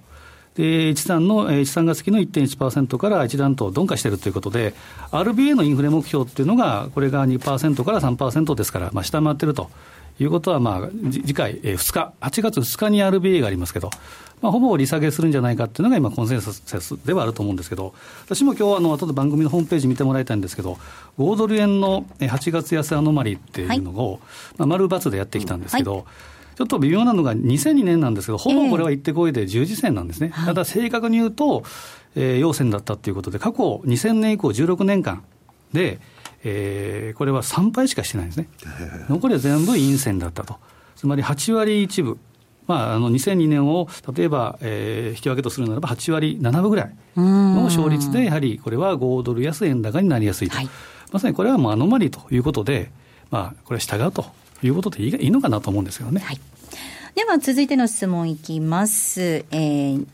[0.55, 4.75] で、13の、13月期の1.1%から一段と鈍化しているということで、
[5.11, 9.71] RBA のインフレ目標っていうのが、これが2%から3%ですから、まあ、下回ってると
[10.23, 13.91] いうことは、まあ、次回、えー、2日、8月2日に RBA がありますけど、
[14.41, 20.79] まあ、ほぼ利下げするんじゃないかっていうのが今、コンセンサスではあると思うんですけど、私も今日あの後で番組のホームページ見てもらいたいんですけど、
[21.19, 24.21] 5ドル円の8月安アノマリっていうのを、はい、
[24.59, 26.05] まあ、丸×でやってきたんですけど、はい。
[26.57, 30.33] ちょっと微妙なのが2002年なんですけど、ほぼこれは行ってこいで十字線なんですね。
[30.35, 31.63] えー、ただ正確に言うと、
[32.17, 35.23] えー、陽線だったということで、過去2000年以降16年間
[35.73, 36.01] で、
[36.45, 38.49] えー、これは3敗しかしてないんですね。
[39.09, 40.57] 残りは全部陰線だったと。
[40.97, 42.19] つまり8割1分。
[42.69, 50.69] まあ、あの2002年を例えば、えー、引き分けとするならば8割7分ぐらいの勝率で、やはりこれは5ドル安円高になりやすいと、はい、
[51.11, 52.91] まさにこれはもうアノマリということで、
[53.31, 54.27] まあ、これは従うと
[54.63, 56.21] いうことでいいのかなと思うんですよね。
[56.21, 56.41] はい、
[57.17, 59.21] では続いての質問いきます。
[59.21, 60.07] えー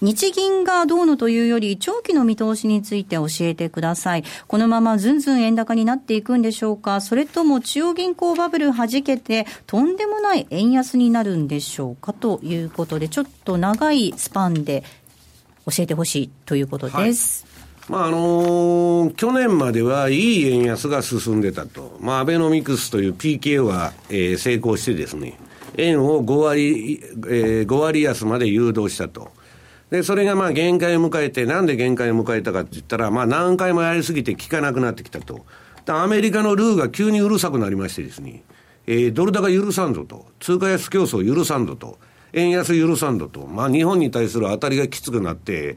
[0.00, 4.24] 日銀がどうのというより、長期の見通しについて教えてください。
[4.46, 14.84] このままずんずん円高になっていくんでしょうかそれとも中央銀行バブル弾けて、とんでもない円安になるんでしょうかということで、ちょっと長いスパンで
[15.66, 17.44] 教えてほしいということです。
[17.44, 17.50] はい
[17.90, 25.40] まああのー、去年まではいい円安が進んでたと、まあ、アベノミクスという PK は、えー、成功してですね、
[25.76, 29.32] 円を5割、えー、5割安まで誘導したと。
[29.90, 35.44] で、それがまあ限界を迎えて、なんで限界を迎えたかって言ったら、まあ何回もやりすぎて効かなくなってきたと。
[35.86, 38.44] アメリカのルーが急にうるさくなりましてですね、
[38.86, 41.98] えー、ドル高許さんぞと、通貨安競争許さんぞと、
[42.32, 45.76] 円安許さんぞと、まあ日本に対する当たりがきつくなって、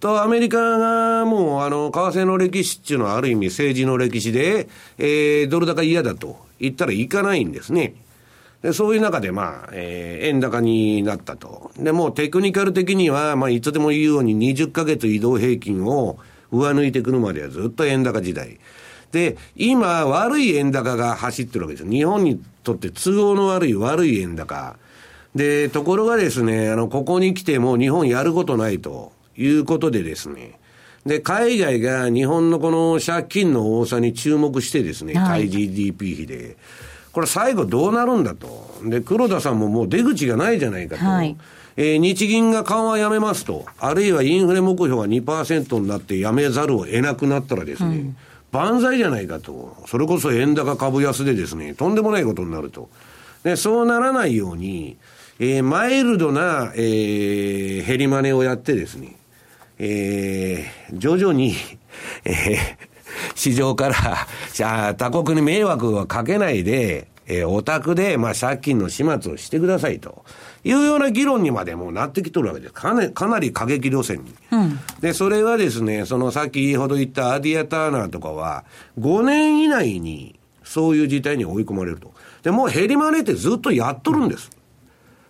[0.00, 7.94] と、アメリカがもう、あの、為替の歴史っていうのはある意味政治の歴史で、えー、ドル高嫌だと言ったらいかないんですね。
[8.62, 11.72] でそういう中で、まあ、えー、円高になったと。
[11.76, 16.18] で、もうテクニカル的には、まあ、いつでも言うように20ヶ月移動平均を
[16.50, 18.58] 上抜いてくるまではずっと円高時代。
[19.10, 24.76] で、今、悪い円高が走ってるわけです日本にとって都合の悪い悪い円高。
[25.34, 29.12] で、ところがですね、あの、ここに来ても日本やることないと。
[29.36, 30.58] いうことでですね、
[31.06, 36.56] で、海外が日本のこの借金の多さに注目してですね、対 GDP 比で、
[37.12, 38.72] これ最後どうなるんだと。
[38.84, 41.04] で、黒田さんももう出口がないじゃないかと。
[41.04, 41.36] はい、
[41.76, 48.16] えー、日銀が緩和やめますと、あるいはインフレ目標が2%になってやめざるを得なくなったらですね、うん、
[48.50, 49.76] 万歳じゃないかと。
[49.86, 52.88] それこそ円高株安でですね、とんでもないことになると。
[53.44, 54.96] で、そうならないように、
[55.38, 59.16] えー、マイルドな、えー、減り真似をやってですね、
[59.78, 61.54] えー、徐々に、
[62.24, 62.91] えー、
[63.34, 70.24] 市場から、じゃあ他国に迷惑はかけないで、えー、お宅で、まあ、借金の始末をしてくださいと。
[70.64, 72.72] いうような議論にまでもなってきとるわけです。
[72.72, 74.34] かなかなり過激路線に。
[74.52, 78.64] うん、で、それはですね、そのさっきほど言ったアディア・ターナーとかは、
[79.00, 82.12] 5年以内にそういう事態に追い込まれると。
[82.42, 84.50] で、もう減りまねってずっとやっとるんです。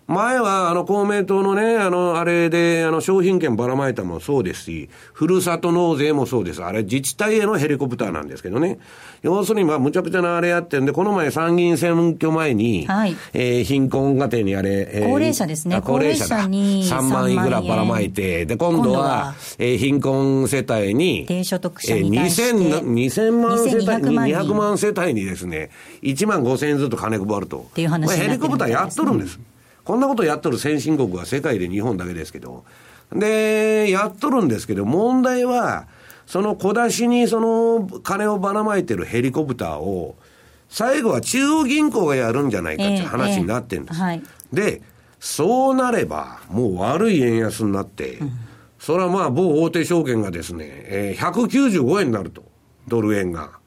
[0.07, 6.63] 前は、あの、公明党のね、あの、あれで、あの、商品券ばらまいたもそうですし、ふるさと納税もそうです。
[6.63, 8.79] あれ、自治体へのヘリコプターなんですけどね。
[9.23, 15.81] 要するに、まあ、むちゃくちゃなあれやってんで、この前参議院選挙前に、はい、えー、貧困家庭にあれ、えー、高齢者ですね。
[15.81, 25.71] 高齢者に3万円ぐらいばらまいて、で、今度は、えー、貧困世帯に、低所得者に対して、えー、2000, 万世帯に、200万世帯にですね、
[26.03, 27.67] 1万5千円ずつ金配ると。
[27.71, 29.37] っていう話ヘリコプターやっとるんです。
[29.37, 29.52] うん
[29.85, 32.65] こんなことやっとる先進国は世界で日本だけですけど、
[33.13, 35.87] で、やっとるんですけど、問題は、
[36.27, 40.17] その小出しにその金をばらまいてるヘリコプターを、
[40.69, 43.99] 最後は中央銀行がやるんじゃないかって話になってるんです。
[43.99, 44.83] えーえーはい、で、
[45.21, 48.33] そうなれば、もう悪い円安になって、うん、
[48.79, 52.45] それはまあ某大手証券がですね、えー、195円になると、
[52.89, 53.63] ドル円が。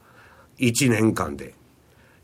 [0.57, 1.53] 1年間で。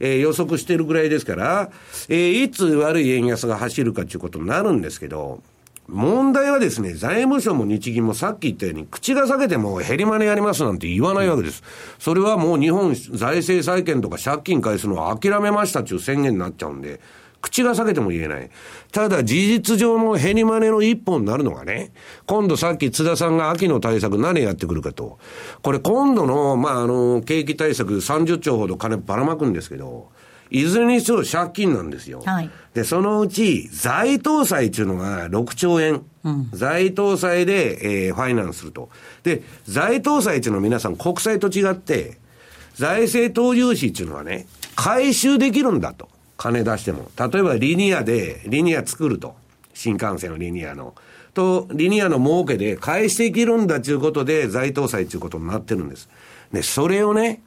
[0.01, 1.71] えー、予測してるぐらいですから、
[2.09, 5.41] えー、いつ悪い円安が走るかということになるんですけど、
[5.87, 11.63] 問題はですね、財務省も日銀もさっき言ったように、口が裂けても減り金やりますなんて言わないわけです。
[11.99, 17.01] それはもう日本財政再建とか借金返すのは諦めましたっていう宣言になっちゃうんで、
[17.41, 18.49] 口が裂けても言えない。
[18.91, 21.91] ただ事実上の減り金の一本になるのがね、
[22.25, 25.19] 今度さっき津田さんが秋の対策何やってくるかと。
[25.61, 30.09] これ今度の、まあ、あの、景気対策30兆ほど金ばらまくんですけど、
[30.51, 32.21] いずれにせよ借金なんですよ。
[32.25, 36.03] はい、で、そのうち、財投債っていうのが6兆円。
[36.23, 38.89] うん、財投債で、えー、ファイナンスすると。
[39.23, 42.19] で、財投債っていうのは皆さん国債と違って、
[42.75, 46.10] 財政投融資っていうのはね、回収できるんだと。
[46.41, 47.11] 金出しても。
[47.19, 49.35] 例えばリニアで、リニア作ると。
[49.75, 50.95] 新幹線のリニアの。
[51.35, 56.09] と、リニアの儲けで返していけるんだということで、財投債ということになってるんです。
[56.51, 57.43] で、それをね、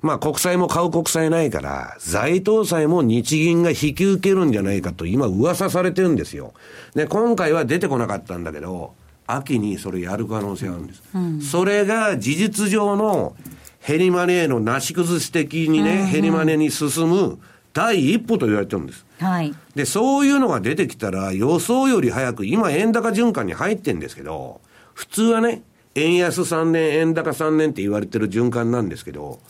[0.00, 6.54] まあ国債も買う国債ないから、財投債も日銀が引き受けるんじゃないかと今噂されてるんですよ。
[6.94, 8.94] で、今回は出てこなかったんだけど、
[9.26, 11.02] 秋にそれやる可能性があるんです。
[11.14, 13.34] うん、それが事実上の
[13.80, 17.40] ヘリマネーのなし崩し的にね、ヘリマネに進む
[17.72, 19.04] 第一歩と言われてるんです。
[19.18, 19.54] はい。
[19.74, 24.60] で、そういうのが出てきたら予想より早く、今円高循環に入ってんですけど、
[24.94, 25.62] 普通はね、
[25.94, 29.40] 円安3年、円高3年って言われてる循環なんですけど、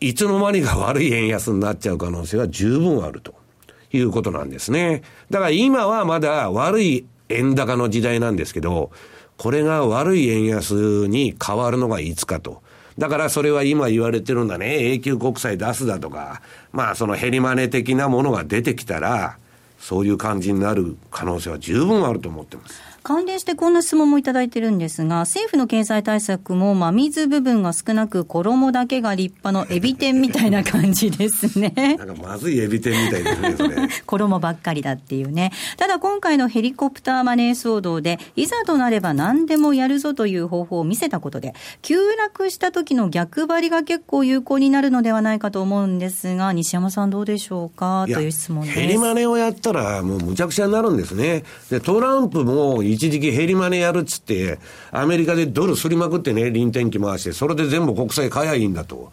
[0.00, 3.34] いつの間にか悪い円安になっちゃう可能性は十分あると
[3.92, 5.02] いうことなんですね。
[5.30, 8.90] だから今はまだ悪い円高の時代なんですけど、
[9.36, 12.62] これが悪い円安に変わるのがいつかと。
[12.98, 14.92] だからそれは今言われてるんだね。
[14.92, 19.38] 永久国債出すだとか、まあそのヘリマネ的なものが出てきたら、
[19.78, 22.89] そういう感じになる可能性は十分あると思ってます。
[23.10, 31.96] 関連してこんな質問もいただいてるんですが、政府の経済対策も真水部分が少なく、衣だけが立派のエビ天みたいな感じですね。
[31.98, 35.50] なんかまずいエビ天みたいですね、 衣ばっかりだっていうね。
[35.76, 48.06] ただ今回のヘリコプターマネー騒動で、いざとなれば何でもやるぞという方法を見せたことで、急落した時の逆張りが結構有効になるのではないかと思うんですが、西山さんどうでしょうか？
[48.06, 48.78] という質問です。
[48.78, 51.42] ヘリマネをやったらもうむちゃくちゃになるんですね。
[51.70, 54.58] で、トランプも一時期ヘリマネやるっつって、
[54.90, 59.10] アメリカでドルすりまくってね、臨転機回して、それで全部国債買えばいいんだと。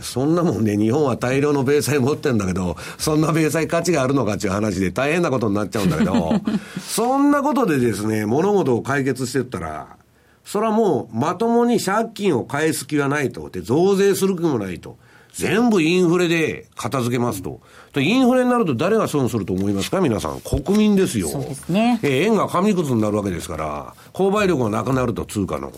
[0.00, 6.32] そんなもんね、日本は大量の米債持ってんだけど、そんな米債価値があるのかっていう話で大変なことになっちゃうんだけど、
[6.80, 9.96] そんなことでですね、物事を解決してったら、
[10.44, 13.50] それはもうまともに借金を返す気はないと。
[13.50, 14.96] で、増税する気もないと。
[15.34, 17.60] 全部インフレで片付けますと。
[17.96, 20.00] インフレになると誰が損すると思いますか？
[20.00, 20.40] 皆さん。
[20.40, 21.28] 国民ですよ。
[21.28, 22.00] そうですね。
[22.02, 25.72] え円が紙くずになるわけですから、購買力がなくなると通貨の。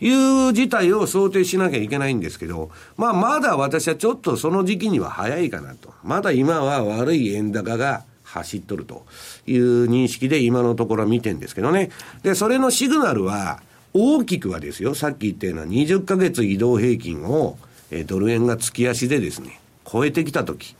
[0.00, 5.92] いう事態を想定しなきゃいけないんですけど、まあまだ私はちょっとその時期には早いかなと。
[6.02, 9.04] まだ今は悪い円高が走っとると
[9.46, 11.90] いう認識で今のところは見てんですけどね。
[12.24, 13.60] で、それのシグナルは
[13.94, 17.56] 大きくはですよ、さっき言ったような20ヶ月移動平均を
[17.92, 20.74] えドル円が月足でですね、超えてきたとき、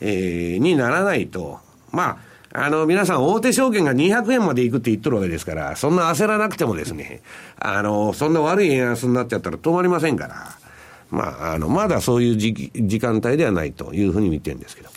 [0.00, 1.60] えー、にならないと、
[1.92, 2.18] ま
[2.52, 7.20] あ、あの、皆さん大手証券が200円まで行くって言っとるわけですから、そんな焦らなくてもですね、
[7.58, 10.56] あの、そんな悪い円安になっちゃったら止まりませんから、
[11.10, 14.90] まあ、あの、まだそういう時期時間帯ではないというふうに見てるんですけど。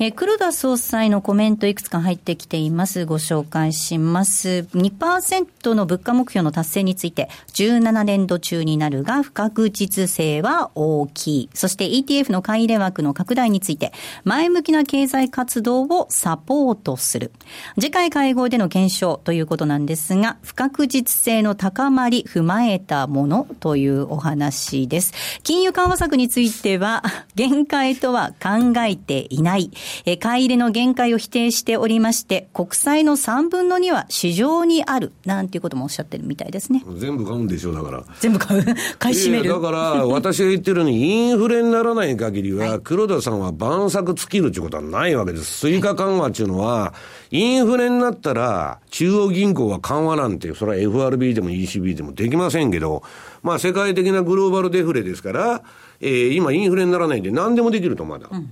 [0.00, 3.04] え黒田総裁のコメントいくつか入ってきています。
[3.04, 4.68] ご紹介します。
[4.72, 11.50] 2%の物価目標の達成について、17年度中になるが不確実性は大きい。
[11.52, 17.32] そして ETF の買い入れ枠の拡大について、前向きな経済活動をサポートする。
[17.74, 25.12] 次回会合での検証ということなんですが、不確実性の高まり踏まえたものというお話です。
[25.42, 27.02] 金融緩和策については、
[27.34, 29.72] 限界とは考えていない。
[30.04, 36.82] え買い入れの限界を否定しておりまして、国債の3分の2は市場にある、なんていうこともおっしゃってるみたいですね。
[36.96, 38.04] 全部買うんでしょう、だから。
[38.20, 38.64] 全部買う
[38.98, 39.48] 買い占める。
[39.48, 45.60] だから、私が言ってるように、インフレにならない限りは、黒田さんは万策尽きるっていうことはないわけです。
[45.60, 46.94] 追加緩和っていうのは、
[47.30, 53.02] インフレになったら、中央銀行は緩和なんて、それは FRB でも ECB でもできませんけど、
[53.42, 55.62] まあ世界的なグローバルデフレですから、
[56.00, 58.28] えー、今インフレにならないんで何でもできるとまだ。
[58.30, 58.50] うん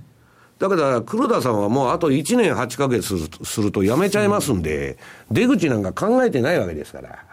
[0.59, 4.97] だから、黒田さんはもうあと1年8ヶ月すると辞めちゃいますんで、
[5.31, 7.25] 出口なんか考えてないわけですから。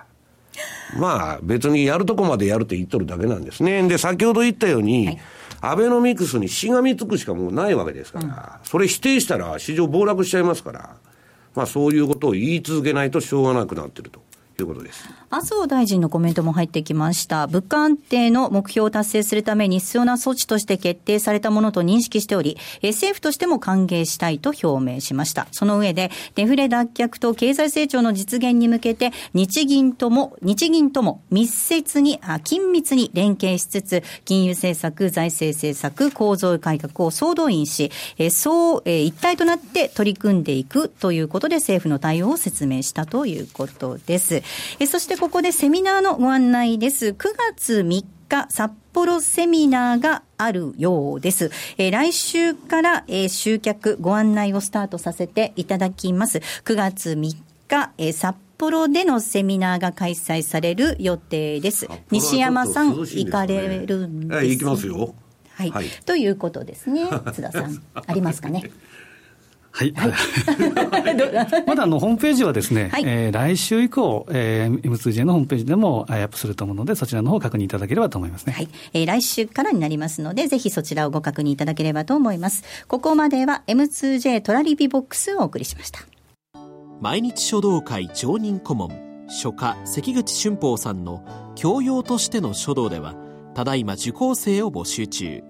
[0.96, 3.86] まあ、別にやるとこまでやるって言っとるだけなんですね。
[3.88, 5.20] で、先ほど言ったように、はい、
[5.62, 8.26] アベノミクスにしがみつくしかもうないわけですから、
[8.62, 10.96] うん、それ否定したら市場暴落しちゃいますから、
[11.54, 14.20] まあそういうことを言い続けないとしょうがなくなってると。
[14.56, 15.08] ということです。
[15.34, 17.48] 麻生大臣のコメントも入ってきました。
[17.48, 25.48] 物価安定の目標を達成するために必要な措置として決定されたものと認識しており、政府としても歓迎したいと表明しました。
[25.50, 37.90] その上で、デフレ脱却と経済成長の実現に向けて、日銀とも、日銀とも密接に、緊密に連携しつつ、金融政策、財政政策、構造改革を総動員し、
[38.30, 44.44] そう、一体となって取り組んでいくということで、政府の対応を説明したということです。
[44.78, 47.06] えそしてここでセミナーのご案内です。
[47.06, 47.16] 9
[47.56, 51.50] 月3日、札幌セミナーがあるようです。
[51.78, 56.40] えー、来週から、えー、集客ご案内をスタートさせていただきます。
[56.64, 57.36] 9月3
[57.68, 61.88] 日、えー、札幌でのセミナーが開催される予定です。
[62.10, 65.14] 西山さん、行かれるんです、ね、行きますよ。
[65.54, 67.08] はい、はい、ということですね。
[67.32, 68.70] 津田さん、ありますかね？
[69.76, 69.92] はい。
[69.96, 70.12] はい、
[71.66, 78.52] まだあの、ホームページはですね、はい、えー、来週以降、えー、M2J のホームページでもアップすると思うので、そちらの方を確認いただければと思いますね。
[78.52, 78.68] はい。
[78.92, 82.62] えー、来週からになりますので、ぜひそちらをご確認いただければと思います。
[82.86, 86.06] ここまでは M2J トラリピボックスをお送りしました。
[87.00, 88.90] 毎日書道会常任顧問、
[89.28, 91.24] 書家関口俊宝さんの
[91.56, 93.16] 教養としての書道では、
[93.56, 95.42] ただいま受講生を募集中。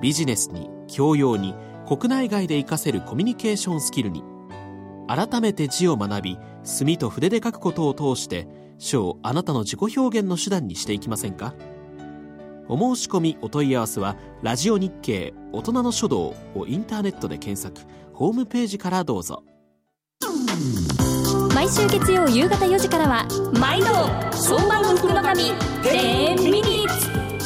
[0.00, 1.54] ビジネスに、教養に、
[1.90, 4.22] 国内外で活かせるコミュニケーションスキルに
[5.08, 8.46] 改めて字を学び墨と筆で書くことを通して
[8.78, 11.52] 書をあなたの自己表現の手段にしていきませんか？
[12.68, 17.84] お申し込みお問い合わせは「ラジオ日経大人の書道」をインターネットで検索
[18.14, 19.42] ホームページからどうぞ。
[21.52, 23.26] 毎週月曜夕方4時からは
[23.58, 23.86] 「毎度
[24.32, 25.42] 相場の福の神
[25.82, 27.09] 10ミニッツ」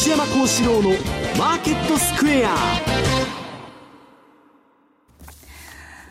[0.00, 0.90] 西山幸四郎の
[1.36, 2.54] マーケットスクエア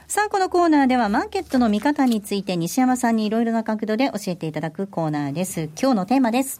[0.10, 5.70] さあ、このコーナーではマーケットの見方について西山さんにいろいろな角度で教えていただくコーナーです。
[5.82, 6.60] 今日のテーマです。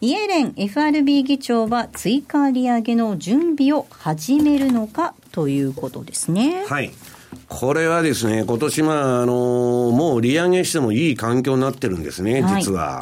[0.00, 6.64] イエレン FRB 議長は追加利上げの準備を始めるのかということですね。
[6.68, 6.92] はい。
[7.48, 13.00] これはですね、今年まあ、あのー、もう利上げしてもいい環境になってるんですね、実は。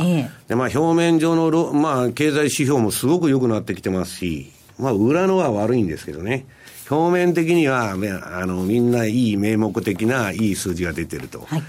[0.48, 6.46] で、まあ、表面上のまあ、経済指標もすごく良くなってきてますし、まあ、裏のは悪いんですけどね。
[6.90, 11.46] 表面的には、あの、みんないい名目的ないい数字が出てると。
[11.46, 11.62] はい、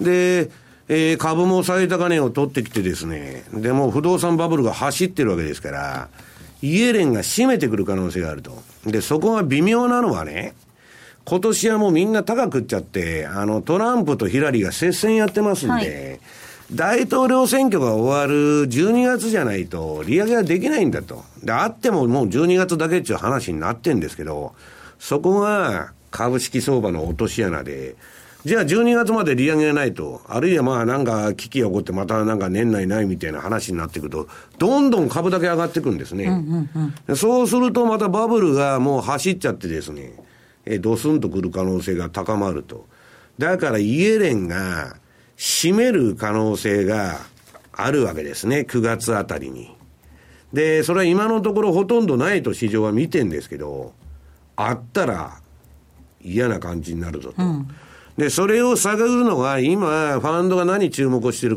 [0.00, 0.50] で、
[0.88, 6.08] えー、株も最高値を取ってきてですね、でも不動産バブルが走ってるわけですから、
[6.62, 8.62] イエレンが締めてくる可能性があると。
[8.86, 10.54] で、そこが微妙なのはね、
[11.24, 16.20] 今年はもうみんな高くっちゃって、あの、トランプとヒラリーが接戦やってますんで、はい、
[16.74, 21.24] 大統領選挙が終わる12月じゃないと、利上げはできないんだと。
[21.42, 24.54] で、あってももう12月だけっていう話になってんですけど、
[24.98, 27.96] そこが株式相場の落とし穴で、
[28.44, 36.24] じゃあ12月まで利上げがないと、あるいはまあなんか危機が起こってまたなんか年内ないみたいな話になってくると、どんどん株だけ上がっていくんですね。
[36.24, 40.29] うんうんうん、そうするとまたバブルがもう走っちゃってですね、え
[40.78, 42.86] ドスンとくる可能性が高まると。
[43.38, 44.96] だからイエレンが
[45.36, 47.18] 締める可能性が
[47.72, 49.74] あるわけですね、9月あたりに。
[50.52, 53.92] で、それは今のところほとんどないと市場は見てんですけど、
[54.56, 55.40] あったら
[56.22, 57.42] 嫌な感じになるぞと。
[57.42, 57.68] うん、
[58.16, 61.56] で、それを探るのが今、ファンドが何注目してる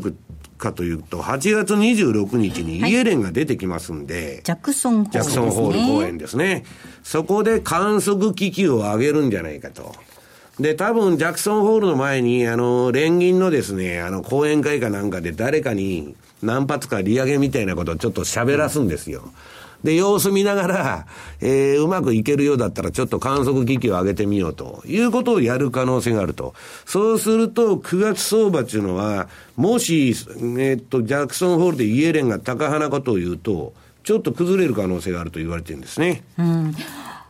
[0.64, 6.64] かというと、8月26日にイエレンが出てきますんで、はい、ジャクソンホール、ね、ジャクソンホール公演ですね。
[7.02, 9.94] そこで観測機器を上げるんじゃないかと。
[10.58, 19.32] で、多分、ジャクソンホールの前に、あの、連銀のですね、あの、講演会かなんかで誰かに何発か利上げみたいなことをちょっと喋らすんですよ。
[19.84, 21.06] で、様子見ながら、
[21.40, 26.54] えー、うまくいけるようだったらちょっと観測機器を上げてみようということをやる可能性があると。
[26.86, 33.74] そうすると、9月相場っていうのは、もし、えー、っと、ジャクソンホールでイエレンが高派なことを言うと、
[34.04, 36.24] ちょっと崩れる可能性があると言われてるんですね。
[36.38, 36.74] うん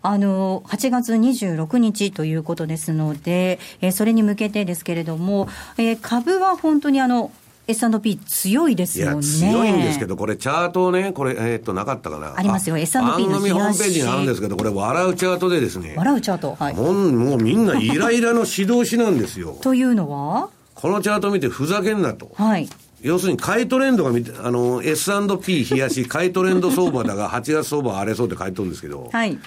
[0.07, 5.49] あの、8月26日ということですので、えー、それに向けてですけれども、
[5.79, 7.33] えー、株は本当にあの、
[7.67, 9.23] S&P 強いですよね。
[9.23, 12.35] 強いんですけど、これチャートをね、これ、えー、っと、なかったかな。
[12.37, 15.95] ありますよ、S&P の番組ホームページにあるんですけど、これ笑うチャートでですね。
[15.97, 16.55] 笑うチャート？
[16.55, 16.75] はい。
[16.75, 19.57] もう、もうみんなイライラの指導士なんですよ。
[19.63, 20.51] というのは？
[20.75, 22.31] このチャート見てふざけんなと。
[22.35, 22.69] はい。
[23.01, 29.09] 要するに買いトレンドが見て、あの、S&P 冷やし、買いトレンド相場だが、 8月相場荒れそうって書いてるんですけど。
[29.13, 29.39] はい。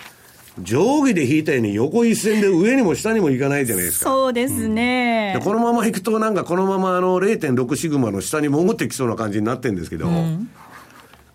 [0.59, 4.09] 定規で引いたように横一線で上にも下にもいかないじゃないですか。
[4.09, 5.33] そうですね。
[5.37, 10.49] うん、このままいくとなんかこのままあの0.6シグマの下に潜ってきそうな感じになってるんですけど、うん、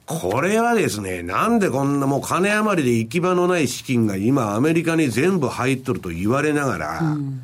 [0.07, 7.43] これはですね、なんでこんなもう金余りで行き場のない資金が今アメリカに全部入っとると言われながら、うん、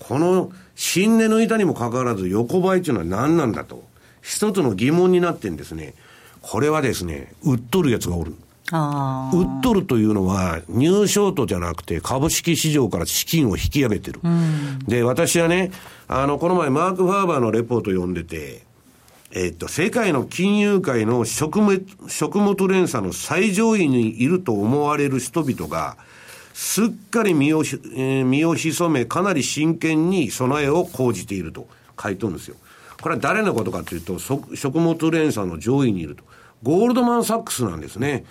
[0.00, 3.84] この新値抜いたにもかかわらず横ばいっていうのは何なんだと、
[4.22, 5.94] 一つの疑問になってんですね。
[6.42, 8.34] これはですね、売っとるやつがおる。
[8.72, 14.20] 売っとるというのは、入賞とじゃなくて、株式市場から資金を引き上げてる。
[14.22, 15.72] うん、で、私はね、
[16.06, 18.62] あの、この前、マーク・ファーバーのレポート読んでて、
[19.32, 25.96] えっと、世界の金融界の食物、食物連鎖の最上位にいると思われる人々が、
[26.52, 31.68] すっかり身を,、えー、身を潜め、かなり真剣に備えを講じていると
[32.00, 32.56] 書いてるんですよ。
[33.00, 36.24] これは誰のことかというと、食物連鎖の上位にいると。
[36.62, 38.24] ゴールドマン・サックスなんですね。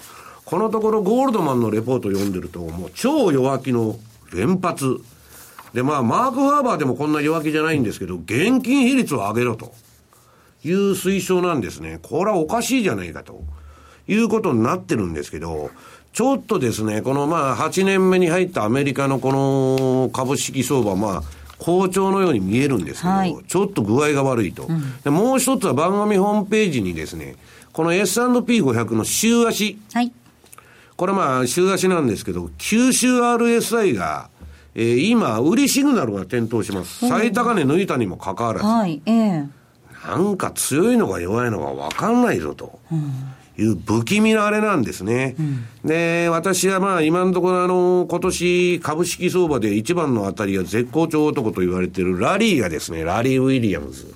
[0.50, 4.00] このところゴールドマンのレポートを読んでると、もう超弱気の
[4.34, 4.98] 連発。
[5.76, 9.74] で、まあ、マーク・ハーバーでもこんな弱気じゃないんですけど、現金比率を上げろと
[10.64, 12.00] いう推奨なんですね。
[12.02, 13.44] これはおかしいじゃないかと
[14.08, 15.70] いうことになってるんですけど、
[16.14, 21.24] ちょっとですね、このまあ、8年目に入ったアメリカのこの株式相場、まあ、
[21.60, 25.12] 好調のように見えるんですけど、はい、ちょっと具合が悪いと、うん、で。
[25.12, 27.36] もう一つは番組ホームページにですね、
[27.72, 30.12] この S&P500 の週足、はい、
[31.00, 34.30] これまあ、週足なんですけど、九州 RSI が、
[34.76, 37.08] えー、今、売りシグナルが点灯します。
[37.08, 38.66] 最高値抜いたにもかかわらず。
[38.66, 39.48] はい、ええー、
[40.10, 42.82] なんか強いのか弱いのか分かんないぞと。
[43.58, 45.36] いう不気味なあれなんですね。
[45.40, 54.14] うん、で、私はまあ今のところあの、今年株式相場で一番の当たりは絶好調男と言われているラリーがですね、ラリー・ウィリアムズ。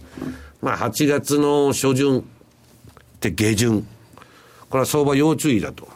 [0.62, 2.24] まあ8月の初旬っ
[3.22, 3.88] て下旬。
[4.70, 5.88] これは相場要注意だと。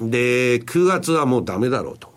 [0.00, 2.10] で、9月はもうダメだろうと。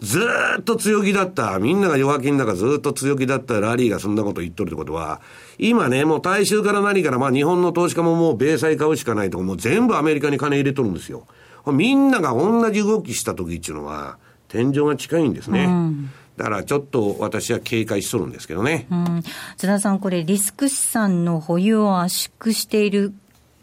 [0.00, 0.20] ず
[0.60, 5.20] っと強気だった、みんなが弱気の中ずっと強気だったラリーがそんなこと言っとるってことは、
[5.58, 11.26] 今ね、もう大衆から何から、まあ日本の投資家ももう米債買うしかないとか、もう全部アメリカに金入れとるんですよ。
[11.66, 15.64] みんなが同じ動きした時っていうのは、天井が近いんですね。
[15.64, 18.86] うんだからちょっと私は警戒しとるんですけどね。
[18.90, 19.22] うん、
[19.56, 23.12] 津田さん、これ、リスク資産の保有を圧縮している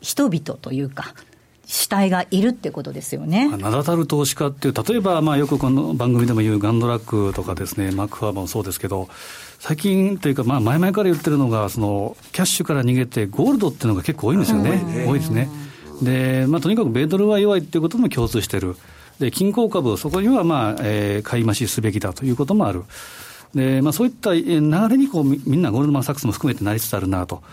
[0.01, 1.15] 人々というか、
[1.75, 3.49] 主体がいるってことですよね。
[3.49, 9.09] 名だたる投資家っていう、例えば、まあ、よくこの番組でも言うガンドラックとかですね、マックファーバーもそうですけど、
[9.59, 15.05] 最近というか、まあ、前々から言ってるのが、その、キャッシュから逃げてゴールドっていうのが結構多いんですよね。
[15.05, 15.49] 多いですね。
[16.01, 18.77] で、まあ、とにかく米ドルは弱いっていうことも共通してる。
[19.19, 22.83] で、均衡株、そこには、まあ、えー、買い増しすべきだということもある。
[23.53, 27.43] で、まあ、そういった流れにこう、みんなゴールドマン・サックスも含めてなりつつあるなと。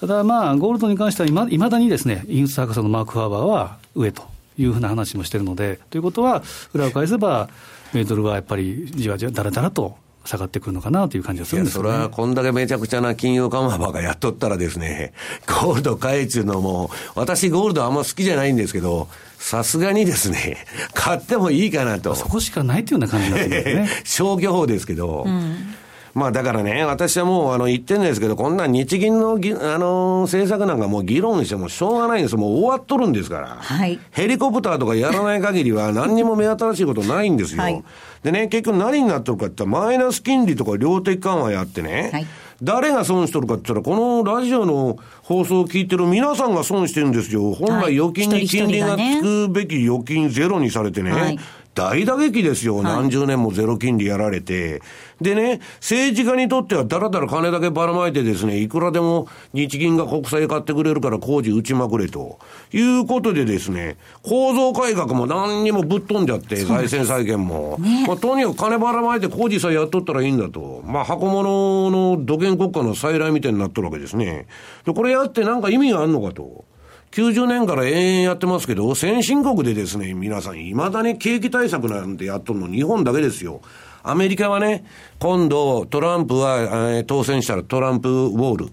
[0.00, 4.22] ただまあ、ゴールドに関してはいまいまだにですね、インス博士のマーク・ファーバーは上と
[4.56, 6.42] いうふうな話もしてるので、ということは、
[6.72, 7.48] 裏を返せば、
[7.92, 15.14] メートルはやっぱりじわじわだらだらと下がってくるのかなという感じがするんです、ね、それはこんだけめちゃくちゃな金融緩和ばがやっとったらですね、
[15.46, 20.58] ゴールド買えっちゅうのも、私ゴールドあんま好きじゃないんですけど、さすがにですね、
[20.94, 22.14] 買ってもいいかなと。
[22.14, 23.88] そこしかないというような感じになってますね。
[24.04, 25.74] 消去法ですけど、うん
[26.18, 33.46] まあだからね、私はもうあの言ってるんですけど、こんな日銀のぎあの政策なんかもう議論してもしょうがないんですもう終わっとるんですから。
[33.60, 34.00] はい。
[34.10, 37.62] ヘリコプターとかやらない限りは何にも目新しいことないんですよ。
[37.62, 37.84] はい、
[38.24, 42.26] でね、結局何になってるかって言ったら、マイナス金利とか量的緩和やってね、はい、
[42.60, 47.52] 誰が損しとるかって言ったら、このラジオの放送を聞いてる皆さんが損してるんですよ。
[47.52, 51.38] 本来預金に金利がつくべき預金ゼロにされてね、はい
[51.78, 54.82] 大打撃ですよ、何十年もゼロ金利やられて。
[55.20, 62.40] でね、政治家にとってはだらだら金だけばらまいてですね、いくらでも日銀が国債買ってくれるから工事打ちまくれと。
[62.72, 67.76] いうことでですね、構造改革も何にもぶっ飛んじゃって、財政再建も。
[67.78, 70.82] ね、まあ、とにかく金ばらまいて工事さえやっとったらいいんだと。
[70.84, 74.48] まあ、箱物の土建国家の再来みたいになっとるわけですね。
[74.84, 76.64] で、これやってなんか意味があるのかと。
[77.12, 83.60] 90年から延々やってますけど、先進国でですね、皆さん、いまだに景気対策なんてやっとるの日本だけですよ。
[84.02, 84.84] アメリカはね、
[85.18, 88.68] 今度、トランプは、えー、当選したらトランプウォール。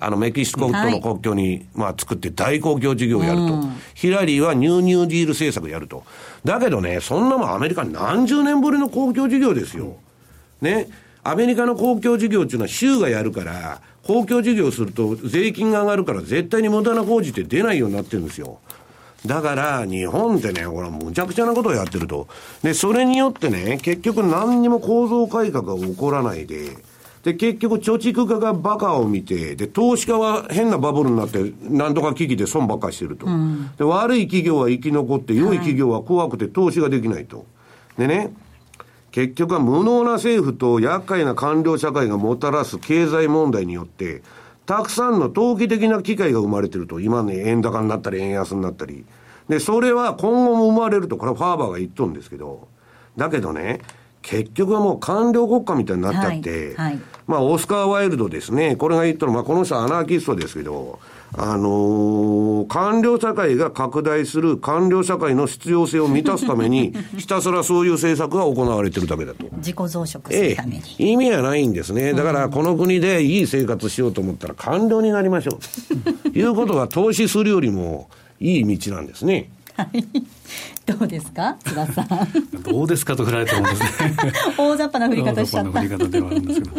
[0.00, 3.60] あの、メキシコとの国境に、まあ、作って大公共事業をやると。
[3.94, 6.04] ヒラリーはニューニューディール政策をやると。
[6.44, 9.96] だけどね、そんなもんアメリカ何十年ぶりの公共事業ですよ。
[10.60, 10.88] ね。
[11.24, 18.58] アメリカの公共事業っていうのは州がやるから、公共事業すると税金が上がるから絶対に無駄な工事って出ないようになってるんですよ。
[19.26, 22.26] だから、日本ってね、ほら、むちゃくちゃなことをやってると。
[22.62, 26.70] で、それによってね、結局何にも構造改革が起こらないで、
[27.24, 37.44] で、結局、貯蓄家がバカを見て、で、投資家は変なバブルになって、なんとか危機で損ばっかりしてると、うん、で、悪い企業は生き残って、良い企業は怖くて投資ができないと。
[37.98, 38.32] でね、
[39.10, 44.22] 結局は無能な政府と厄介な官僚社会がもたらす経済問題によって、
[44.66, 47.00] たくさんの投機的な機会が生まれてると。
[47.00, 49.06] 今ね、円高になったり、円安になったり。
[49.48, 52.68] で、それは今後も生まれると、これはファーバーが言っとるんですけど、
[53.16, 53.80] だけどね、
[54.20, 60.98] 結局はもう官僚国家みたいになっちゃって、はいはい、まあ、オスカー・ワイルドですね、これが言ったら、まあ、この人はアナーキストですけど、
[61.36, 69.44] あのー、官僚社会が拡大する官僚社会の必要性を満たすために、 ひたすらそういう政策が行われてるだけだと。
[69.58, 72.14] 自己増殖するために、ええ、意味はないんですね。
[72.14, 75.58] だから、この国でいい生活しようと思ったら官僚になりましょ
[76.26, 76.30] う。
[76.32, 78.08] と いうことは投資するよりも
[78.40, 79.50] いい道なんですね。
[79.76, 80.04] はい。
[80.86, 82.08] どうですか津田さん？
[82.72, 84.16] どうですかと振られてもですね。
[84.56, 85.70] 大雑把な振り方しちゃった。
[85.80, 86.76] 大雑把な振り方ではあるんですけど。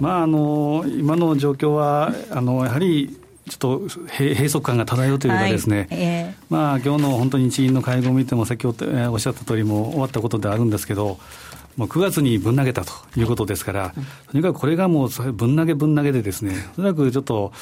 [0.00, 3.16] まあ、あの、今の状況は、あの、やはり、
[3.52, 6.00] ちょっと閉塞感が漂うというかですね、はい。
[6.00, 11.18] えー、まあ今日の本当に日銀の会合を見ても、先ほどおっしゃった通り、も終わったことであるんですけど、
[11.76, 13.94] もう9月にぶん投げたということですから、
[14.30, 17.52] とにかくこれがもうぶん投げぶん投げでですね、おそらくちょっと、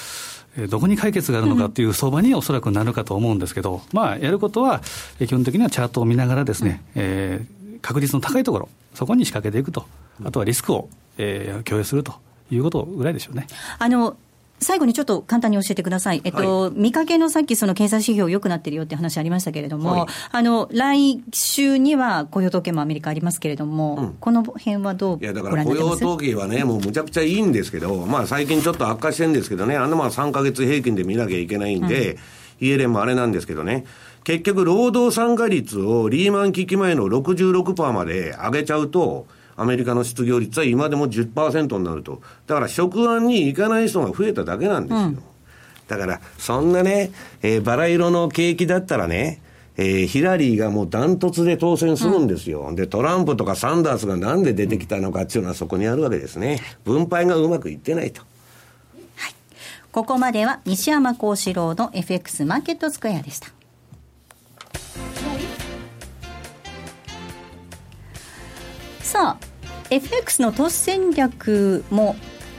[0.68, 4.80] どこに解決があるのかという相場におそらくなるかと思うんですけど、まあ、やることは、
[5.18, 9.86] 基本的にはチャートを見ながらですね、えー、確率の高いところ、そこに仕掛けていくと、
[10.24, 10.88] あとはリスクを、
[11.18, 12.14] えー、共有すると
[12.50, 13.46] いうことぐらいでしょうね。
[13.78, 14.16] あの
[14.60, 16.20] 最後にちょっと簡単に教えてください。
[16.24, 32.14] えっと、はい、見かけのさっきその経済指標良くなってるよって話ありましたけれども、はい、あの、来週には雇用統計もアメリカありますけれども、うん、この辺はどういや、だから雇用統計はね、もうむちゃくちゃいいんですけど、まあ最近ちょっと悪化してるんですけどね、あのまあ3か月平均で見なきゃいけないんで、
[32.60, 33.86] うん、イエレンもあれなんですけどね、
[34.24, 39.26] 結局労働参加率をリーマン危機前の66%まで上げちゃうと、
[39.60, 42.22] アメリカの失業率は今でも10%になると。
[42.46, 44.98] だから職案に行かない人が増えただけなんですよ。
[45.00, 45.22] うん、
[45.86, 49.42] だから、そんなね、えー、バラ色の景気だったらね、
[49.76, 56.62] えー、ヒラリーがもうダントツで当選するんですよ、うん、で、トランプとかサンダースがなんで出てきたのかっていうのはそこにあるわけですね。
[56.84, 58.22] 分配がうまくいってないと。
[59.16, 59.34] はい。
[59.92, 63.48] ここまでは西山幸四郎の FX マーケットスクエアでした。
[69.02, 69.49] さあ、
[69.90, 72.16] FX の投資戦略も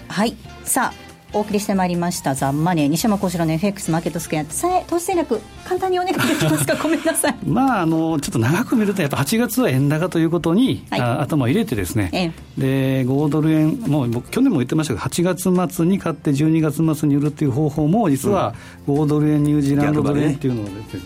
[0.09, 0.35] はい。
[0.65, 2.35] さあお送りしてまいりました。
[2.35, 2.87] ザ・ンマネー。
[2.89, 4.45] 西山幸四郎の FX マーケットスクエア。
[4.45, 6.75] 投資戦略簡単にお願いできますか？
[6.75, 7.37] ごめんなさい。
[7.47, 18.53] まああのちょっと長く見るとやっぱ8月は円高ということに、はい、頭を入れてですね、ええ、で5ドル円もう去年も言ってましたけど8月末に買って12月末に売るっていう方法も実は
[18.87, 21.01] 5ドル円ニュージーランドドル円っていうのをですね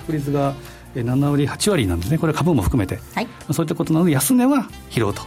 [0.00, 0.52] 確率が
[0.94, 2.18] 7割8割なんですね。
[2.18, 5.22] これは株も含めて、はい、そういったことなので安値は拾うと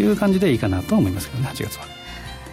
[0.00, 1.86] いう感じでいいかなと思いますけどね8月は。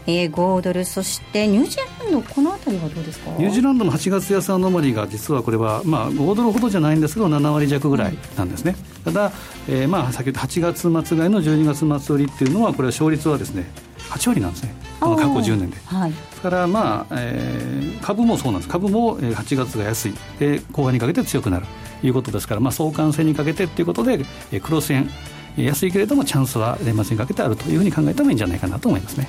[0.05, 3.31] えー、5ドルそしてニュージーランドこの辺りはどうですか？
[3.37, 8.75] ニュージーランドの8月安アノマリが実はこれは、まあ、5ドルほどじゃないんですけど7割弱ぐらいなんですね、
[9.05, 9.31] うん、ただ、
[9.69, 13.65] えー、まあ先ほど8月末買いの12月末売りっていうのはこれは勝率はですね
[14.09, 14.75] 8割なんですね。
[14.99, 18.69] この過去10年で、はい、ですからまあ、えー、株もそうなんです。
[18.69, 20.13] 株も8月が安い。
[20.39, 21.65] で後半にかけて強くなる。
[22.01, 24.19] ということですから、まあ、相関性にかけてということで
[24.61, 25.09] クロス円
[25.57, 29.27] 安いけれどもチャンスは年末にかけてあるというふうに考えてもいいんじゃないかなと思いますね。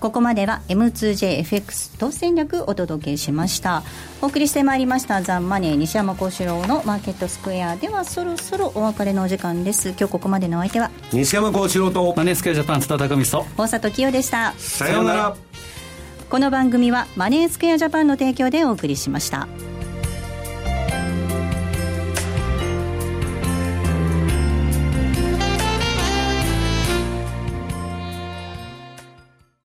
[0.00, 3.84] ここまでは M2JFX 投資戦略お届けしました。
[4.20, 7.76] お送りしてまいりましたザンマネー西山幸四郎のマーケットスクエア。
[7.76, 9.90] ではそろそろお別れのお時間です。
[9.90, 14.54] 今日ここまでのお相手は西山幸四郎とマネースクエアジャパン津田隆美と大里清でした。
[14.58, 15.36] さようなら。
[16.28, 19.46] この番組はマネースクエアジャパンの提供でお送りしました。